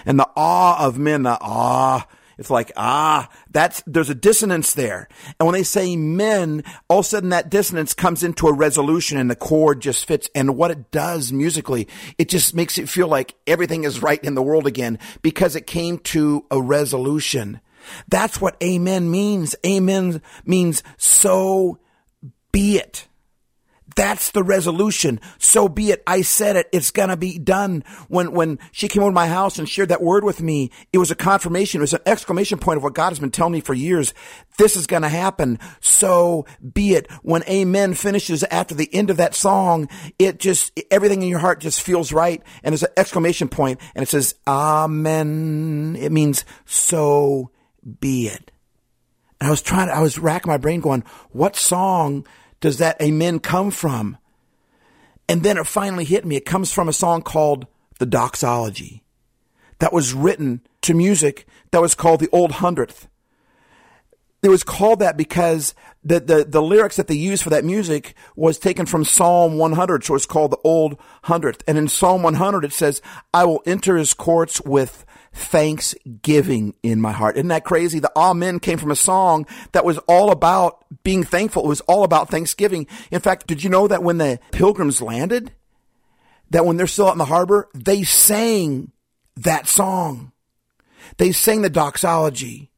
And 0.04 0.18
the 0.18 0.28
awe 0.36 0.86
of 0.86 0.98
men, 0.98 1.22
the 1.22 1.38
awe 1.40 2.06
it's 2.38 2.50
like, 2.50 2.72
ah, 2.76 3.28
that's, 3.50 3.82
there's 3.86 4.10
a 4.10 4.14
dissonance 4.14 4.72
there. 4.72 5.08
And 5.38 5.46
when 5.46 5.54
they 5.54 5.62
say 5.62 5.96
men, 5.96 6.64
all 6.88 7.00
of 7.00 7.06
a 7.06 7.08
sudden 7.08 7.30
that 7.30 7.50
dissonance 7.50 7.94
comes 7.94 8.22
into 8.22 8.48
a 8.48 8.52
resolution 8.52 9.18
and 9.18 9.30
the 9.30 9.36
chord 9.36 9.80
just 9.80 10.06
fits. 10.06 10.28
And 10.34 10.56
what 10.56 10.70
it 10.70 10.90
does 10.90 11.32
musically, 11.32 11.88
it 12.18 12.28
just 12.28 12.54
makes 12.54 12.78
it 12.78 12.88
feel 12.88 13.08
like 13.08 13.34
everything 13.46 13.84
is 13.84 14.02
right 14.02 14.22
in 14.22 14.34
the 14.34 14.42
world 14.42 14.66
again 14.66 14.98
because 15.22 15.56
it 15.56 15.66
came 15.66 15.98
to 15.98 16.44
a 16.50 16.60
resolution. 16.60 17.60
That's 18.08 18.40
what 18.40 18.56
amen 18.62 19.10
means. 19.10 19.54
Amen 19.64 20.22
means 20.44 20.82
so 20.96 21.78
be 22.52 22.78
it. 22.78 23.08
That's 23.96 24.30
the 24.32 24.42
resolution. 24.42 25.20
So 25.38 25.68
be 25.68 25.90
it. 25.90 26.02
I 26.06 26.22
said 26.22 26.56
it. 26.56 26.68
It's 26.72 26.90
going 26.90 27.10
to 27.10 27.16
be 27.16 27.38
done. 27.38 27.84
When, 28.08 28.32
when 28.32 28.58
she 28.72 28.88
came 28.88 29.02
over 29.02 29.10
to 29.10 29.14
my 29.14 29.28
house 29.28 29.58
and 29.58 29.68
shared 29.68 29.90
that 29.90 30.02
word 30.02 30.24
with 30.24 30.42
me, 30.42 30.70
it 30.92 30.98
was 30.98 31.10
a 31.10 31.16
confirmation. 31.16 31.80
It 31.80 31.82
was 31.82 31.94
an 31.94 32.00
exclamation 32.06 32.58
point 32.58 32.78
of 32.78 32.82
what 32.82 32.94
God 32.94 33.10
has 33.10 33.18
been 33.18 33.30
telling 33.30 33.52
me 33.52 33.60
for 33.60 33.74
years. 33.74 34.14
This 34.56 34.76
is 34.76 34.86
going 34.86 35.02
to 35.02 35.08
happen. 35.08 35.58
So 35.80 36.46
be 36.72 36.94
it. 36.94 37.10
When 37.22 37.44
amen 37.44 37.94
finishes 37.94 38.42
after 38.44 38.74
the 38.74 38.92
end 38.92 39.10
of 39.10 39.18
that 39.18 39.34
song, 39.34 39.88
it 40.18 40.38
just, 40.38 40.72
everything 40.90 41.22
in 41.22 41.28
your 41.28 41.38
heart 41.38 41.60
just 41.60 41.82
feels 41.82 42.12
right. 42.12 42.42
And 42.62 42.72
it's 42.72 42.82
an 42.82 42.90
exclamation 42.96 43.48
point 43.48 43.80
and 43.94 44.02
it 44.02 44.08
says, 44.08 44.34
Amen. 44.46 45.96
It 45.98 46.10
means 46.10 46.44
so 46.64 47.50
be 48.00 48.28
it. 48.28 48.50
And 49.40 49.48
I 49.48 49.50
was 49.50 49.62
trying, 49.62 49.90
I 49.90 50.00
was 50.00 50.18
racking 50.18 50.50
my 50.50 50.58
brain 50.58 50.80
going, 50.80 51.04
what 51.30 51.56
song 51.56 52.26
does 52.64 52.78
that 52.78 52.98
amen 53.02 53.40
come 53.40 53.70
from? 53.70 54.16
And 55.28 55.42
then 55.42 55.58
it 55.58 55.66
finally 55.66 56.06
hit 56.06 56.24
me. 56.24 56.36
It 56.36 56.46
comes 56.46 56.72
from 56.72 56.88
a 56.88 56.94
song 56.94 57.20
called 57.20 57.66
The 57.98 58.06
Doxology 58.06 59.04
that 59.80 59.92
was 59.92 60.14
written 60.14 60.62
to 60.80 60.94
music 60.94 61.46
that 61.72 61.82
was 61.82 61.94
called 61.94 62.20
The 62.20 62.30
Old 62.32 62.52
Hundredth. 62.52 63.06
It 64.42 64.48
was 64.48 64.64
called 64.64 65.00
that 65.00 65.18
because 65.18 65.74
the, 66.02 66.20
the, 66.20 66.46
the 66.48 66.62
lyrics 66.62 66.96
that 66.96 67.06
they 67.06 67.14
used 67.14 67.42
for 67.42 67.50
that 67.50 67.66
music 67.66 68.14
was 68.34 68.58
taken 68.58 68.86
from 68.86 69.04
Psalm 69.04 69.58
100, 69.58 70.02
so 70.02 70.14
it's 70.14 70.24
called 70.24 70.52
the 70.52 70.58
Old 70.64 70.96
Hundredth. 71.24 71.62
And 71.68 71.76
in 71.76 71.86
Psalm 71.86 72.22
100, 72.22 72.64
it 72.64 72.72
says, 72.72 73.02
I 73.34 73.44
will 73.44 73.62
enter 73.66 73.98
his 73.98 74.14
courts 74.14 74.62
with 74.62 75.04
thanksgiving 75.34 76.74
in 76.82 77.00
my 77.00 77.12
heart. 77.12 77.36
Isn't 77.36 77.48
that 77.48 77.64
crazy? 77.64 77.98
The 77.98 78.12
Amen 78.16 78.60
came 78.60 78.78
from 78.78 78.92
a 78.92 78.96
song 78.96 79.46
that 79.72 79.84
was 79.84 79.98
all 80.08 80.30
about 80.30 80.84
being 81.02 81.24
thankful. 81.24 81.64
It 81.64 81.68
was 81.68 81.80
all 81.82 82.04
about 82.04 82.30
thanksgiving. 82.30 82.86
In 83.10 83.20
fact, 83.20 83.46
did 83.46 83.62
you 83.62 83.68
know 83.68 83.88
that 83.88 84.02
when 84.02 84.18
the 84.18 84.38
pilgrims 84.52 85.02
landed, 85.02 85.52
that 86.50 86.64
when 86.64 86.76
they're 86.76 86.86
still 86.86 87.08
out 87.08 87.12
in 87.14 87.18
the 87.18 87.24
harbor, 87.24 87.68
they 87.74 88.04
sang 88.04 88.92
that 89.36 89.66
song. 89.66 90.32
They 91.16 91.32
sang 91.32 91.62
the 91.62 91.70
doxology. 91.70 92.70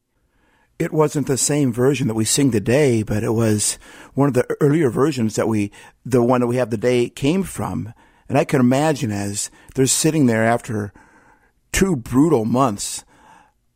It 0.79 0.93
wasn't 0.93 1.27
the 1.27 1.39
same 1.39 1.73
version 1.73 2.09
that 2.09 2.15
we 2.15 2.25
sing 2.25 2.51
today, 2.51 3.03
but 3.03 3.23
it 3.23 3.33
was 3.33 3.79
one 4.15 4.29
of 4.29 4.35
the 4.35 4.47
earlier 4.61 4.91
versions 4.91 5.37
that 5.37 5.49
we, 5.49 5.73
the 6.05 6.23
one 6.23 6.41
that 6.41 6.47
we 6.47 6.57
have 6.57 6.71
today 6.71 7.11
came 7.11 7.43
from. 7.43 7.93
And 8.29 8.39
I 8.39 8.45
can 8.45 8.61
imagine 8.61 9.11
as 9.11 9.51
they're 9.75 9.87
sitting 9.87 10.27
there 10.27 10.45
after 10.45 10.93
two 11.77 11.95
brutal 11.95 12.47
months 12.47 13.05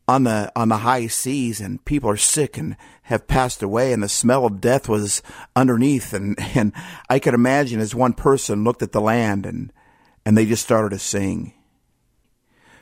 on 0.07 0.23
the 0.23 0.51
on 0.55 0.69
the 0.69 0.77
high 0.77 1.05
seas 1.05 1.61
and 1.61 1.85
people 1.85 2.09
are 2.09 2.17
sick 2.17 2.57
and 2.57 2.75
have 3.03 3.27
passed 3.27 3.61
away 3.61 3.93
and 3.93 4.01
the 4.01 4.09
smell 4.09 4.43
of 4.43 4.59
death 4.59 4.89
was 4.89 5.21
underneath 5.55 6.11
and 6.11 6.35
and 6.55 6.73
I 7.11 7.19
could 7.19 7.35
imagine 7.35 7.79
as 7.79 7.93
one 7.93 8.13
person 8.13 8.63
looked 8.63 8.81
at 8.81 8.91
the 8.91 8.99
land 8.99 9.45
and 9.45 9.71
and 10.25 10.35
they 10.35 10.47
just 10.47 10.63
started 10.63 10.89
to 10.89 10.97
sing 10.97 11.53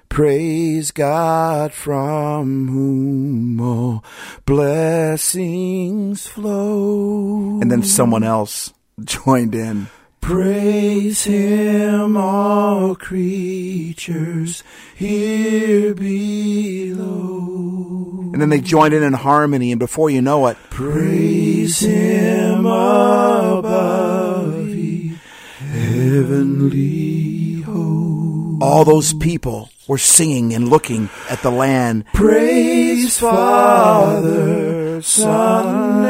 Praise 0.08 0.92
God 0.92 1.74
from 1.74 2.70
whom 2.70 3.60
all 3.62 4.04
blessings 4.46 6.28
flow. 6.28 7.60
And 7.62 7.70
then 7.70 7.84
someone 7.84 8.24
else 8.24 8.74
joined 9.04 9.54
in. 9.54 9.88
Praise 10.22 11.24
him, 11.24 12.16
all 12.16 12.96
creatures 12.96 14.64
here 14.96 15.96
below. 15.96 17.30
And 18.32 18.42
then 18.42 18.50
they 18.50 18.62
joined 18.62 18.94
in 18.94 19.04
in 19.04 19.14
harmony, 19.14 19.72
and 19.72 19.80
before 19.80 20.10
you 20.10 20.22
know 20.22 20.48
it, 20.48 20.58
praise 20.70 21.80
him 21.80 22.66
above, 22.66 24.70
ye 24.70 25.18
heavenly 25.58 27.62
hosts. 27.62 28.62
All 28.62 28.86
those 28.86 29.14
people 29.14 29.70
were 29.88 29.98
singing 29.98 30.54
and 30.54 30.70
looking 30.70 31.10
at 31.30 31.42
the 31.42 31.50
land. 31.50 32.06
Praise 32.14 33.18
Father, 33.18 35.02
Son, 35.02 36.04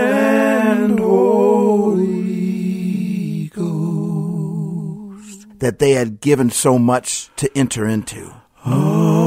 That 5.59 5.79
they 5.79 5.91
had 5.91 6.19
given 6.21 6.49
so 6.49 6.79
much 6.79 7.29
to 7.37 7.49
enter 7.57 7.85
into. 7.85 8.33
Amen. 8.65 9.19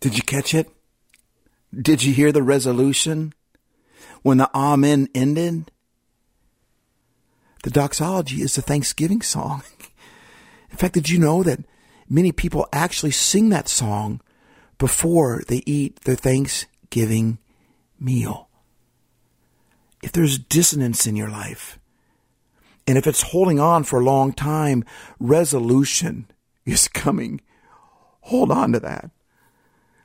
Did 0.00 0.16
you 0.16 0.22
catch 0.22 0.54
it? 0.54 0.70
Did 1.74 2.02
you 2.02 2.12
hear 2.12 2.32
the 2.32 2.42
resolution? 2.42 3.34
When 4.22 4.38
the 4.38 4.50
Amen 4.54 5.08
ended? 5.14 5.70
The 7.62 7.70
doxology 7.70 8.42
is 8.42 8.56
a 8.56 8.62
thanksgiving 8.62 9.22
song. 9.22 9.62
In 10.70 10.76
fact, 10.76 10.94
did 10.94 11.08
you 11.10 11.18
know 11.18 11.42
that 11.42 11.64
many 12.08 12.32
people 12.32 12.68
actually 12.72 13.10
sing 13.10 13.48
that 13.48 13.68
song 13.68 14.20
before 14.78 15.42
they 15.48 15.62
eat 15.66 16.00
their 16.02 16.16
Thanksgiving 16.16 17.38
meal? 17.98 18.45
If 20.06 20.12
there's 20.12 20.38
dissonance 20.38 21.08
in 21.08 21.16
your 21.16 21.28
life, 21.28 21.80
and 22.86 22.96
if 22.96 23.08
it's 23.08 23.22
holding 23.22 23.58
on 23.58 23.82
for 23.82 23.98
a 23.98 24.04
long 24.04 24.32
time, 24.32 24.84
resolution 25.18 26.30
is 26.64 26.86
coming. 26.86 27.40
Hold 28.20 28.52
on 28.52 28.70
to 28.70 28.78
that. 28.78 29.10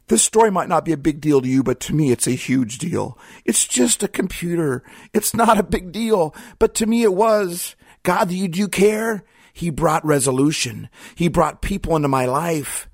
This 0.07 0.23
story 0.23 0.49
might 0.49 0.69
not 0.69 0.85
be 0.85 0.91
a 0.91 0.97
big 0.97 1.21
deal 1.21 1.39
to 1.39 1.47
you, 1.47 1.61
but 1.61 1.79
to 1.81 1.93
me, 1.93 2.09
it's 2.11 2.25
a 2.25 2.31
huge 2.31 2.79
deal. 2.79 3.15
It's 3.45 3.67
just 3.67 4.01
a 4.01 4.07
computer. 4.07 4.81
It's 5.13 5.35
not 5.35 5.59
a 5.59 5.63
big 5.63 5.91
deal, 5.91 6.33
but 6.57 6.73
to 6.75 6.87
me, 6.87 7.03
it 7.03 7.13
was. 7.13 7.75
God, 8.01 8.29
do 8.29 8.35
you, 8.35 8.47
do 8.47 8.57
you 8.57 8.69
care? 8.69 9.23
He 9.53 9.69
brought 9.69 10.03
resolution. 10.03 10.89
He 11.13 11.27
brought 11.27 11.61
people 11.61 11.95
into 11.95 12.07
my 12.07 12.25
life. 12.25 12.89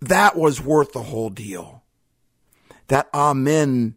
That 0.00 0.36
was 0.36 0.60
worth 0.60 0.92
the 0.92 1.02
whole 1.02 1.28
deal. 1.28 1.82
That 2.86 3.08
amen 3.12 3.96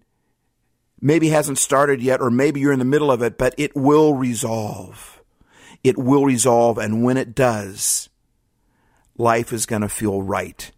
maybe 1.05 1.29
hasn't 1.29 1.59
started 1.59 2.01
yet, 2.01 2.19
or 2.19 2.31
maybe 2.31 2.59
you're 2.59 2.73
in 2.73 2.79
the 2.79 2.83
middle 2.83 3.11
of 3.11 3.21
it, 3.21 3.37
but 3.37 3.53
it 3.59 3.75
will 3.75 4.15
resolve. 4.15 5.21
It 5.83 5.99
will 5.99 6.25
resolve. 6.25 6.79
And 6.79 7.03
when 7.03 7.15
it 7.15 7.35
does, 7.35 8.09
life 9.15 9.53
is 9.53 9.67
going 9.67 9.83
to 9.83 9.87
feel 9.87 10.23
right 10.23 10.71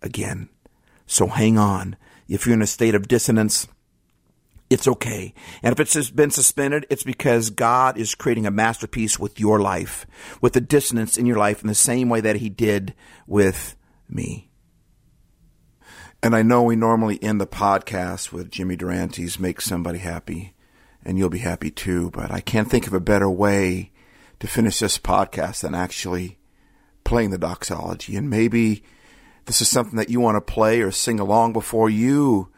again. 0.00 0.48
So 1.06 1.26
hang 1.26 1.58
on. 1.58 1.96
If 2.28 2.46
you're 2.46 2.54
in 2.54 2.62
a 2.62 2.68
state 2.68 2.94
of 2.94 3.08
dissonance, 3.08 3.66
it's 4.70 4.86
okay. 4.86 5.34
And 5.60 5.72
if 5.72 5.80
it's 5.80 6.08
been 6.08 6.30
suspended, 6.30 6.86
it's 6.88 7.02
because 7.02 7.50
God 7.50 7.98
is 7.98 8.14
creating 8.14 8.46
a 8.46 8.52
masterpiece 8.52 9.18
with 9.18 9.40
your 9.40 9.58
life, 9.58 10.06
with 10.40 10.52
the 10.52 10.60
dissonance 10.60 11.18
in 11.18 11.26
your 11.26 11.36
life 11.36 11.62
in 11.62 11.66
the 11.66 11.74
same 11.74 12.08
way 12.08 12.20
that 12.20 12.36
He 12.36 12.48
did 12.48 12.94
with 13.26 13.74
me. 14.08 14.50
And 16.24 16.34
I 16.34 16.40
know 16.40 16.62
we 16.62 16.74
normally 16.74 17.22
end 17.22 17.38
the 17.38 17.46
podcast 17.46 18.32
with 18.32 18.50
Jimmy 18.50 18.76
Durante's 18.76 19.38
Make 19.38 19.60
Somebody 19.60 19.98
Happy, 19.98 20.54
and 21.04 21.18
you'll 21.18 21.28
be 21.28 21.40
happy 21.40 21.70
too, 21.70 22.10
but 22.12 22.30
I 22.30 22.40
can't 22.40 22.70
think 22.70 22.86
of 22.86 22.94
a 22.94 22.98
better 22.98 23.28
way 23.28 23.90
to 24.40 24.46
finish 24.46 24.78
this 24.78 24.96
podcast 24.96 25.60
than 25.60 25.74
actually 25.74 26.38
playing 27.04 27.28
the 27.28 27.36
doxology. 27.36 28.16
And 28.16 28.30
maybe 28.30 28.82
this 29.44 29.60
is 29.60 29.68
something 29.68 29.98
that 29.98 30.08
you 30.08 30.18
want 30.18 30.36
to 30.36 30.52
play 30.52 30.80
or 30.80 30.90
sing 30.90 31.20
along 31.20 31.52
before 31.52 31.90
you 31.90 32.48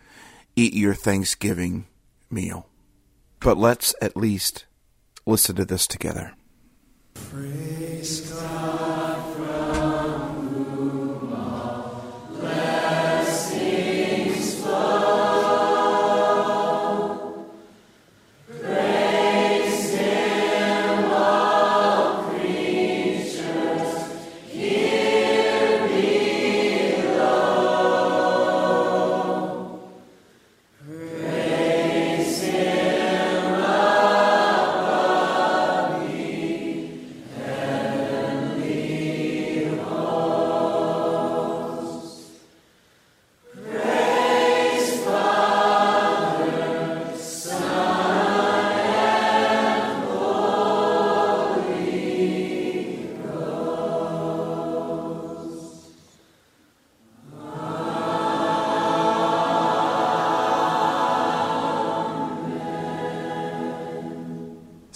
eat 0.54 0.72
your 0.72 0.94
Thanksgiving 0.94 1.88
meal. 2.30 2.68
But 3.40 3.58
let's 3.58 3.96
at 4.00 4.16
least 4.16 4.66
listen 5.26 5.56
to 5.56 5.64
this 5.64 5.88
together. 5.88 6.34
Praise 7.14 8.30
God. 8.30 8.55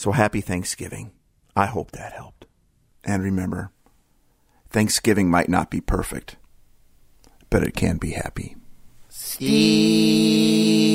So 0.00 0.12
happy 0.12 0.40
Thanksgiving. 0.40 1.12
I 1.54 1.66
hope 1.66 1.90
that 1.90 2.14
helped. 2.14 2.46
And 3.04 3.22
remember, 3.22 3.70
Thanksgiving 4.70 5.30
might 5.30 5.50
not 5.50 5.70
be 5.70 5.82
perfect, 5.82 6.36
but 7.50 7.62
it 7.62 7.76
can 7.76 7.98
be 7.98 8.12
happy. 8.12 8.56
Steve. 9.10 10.89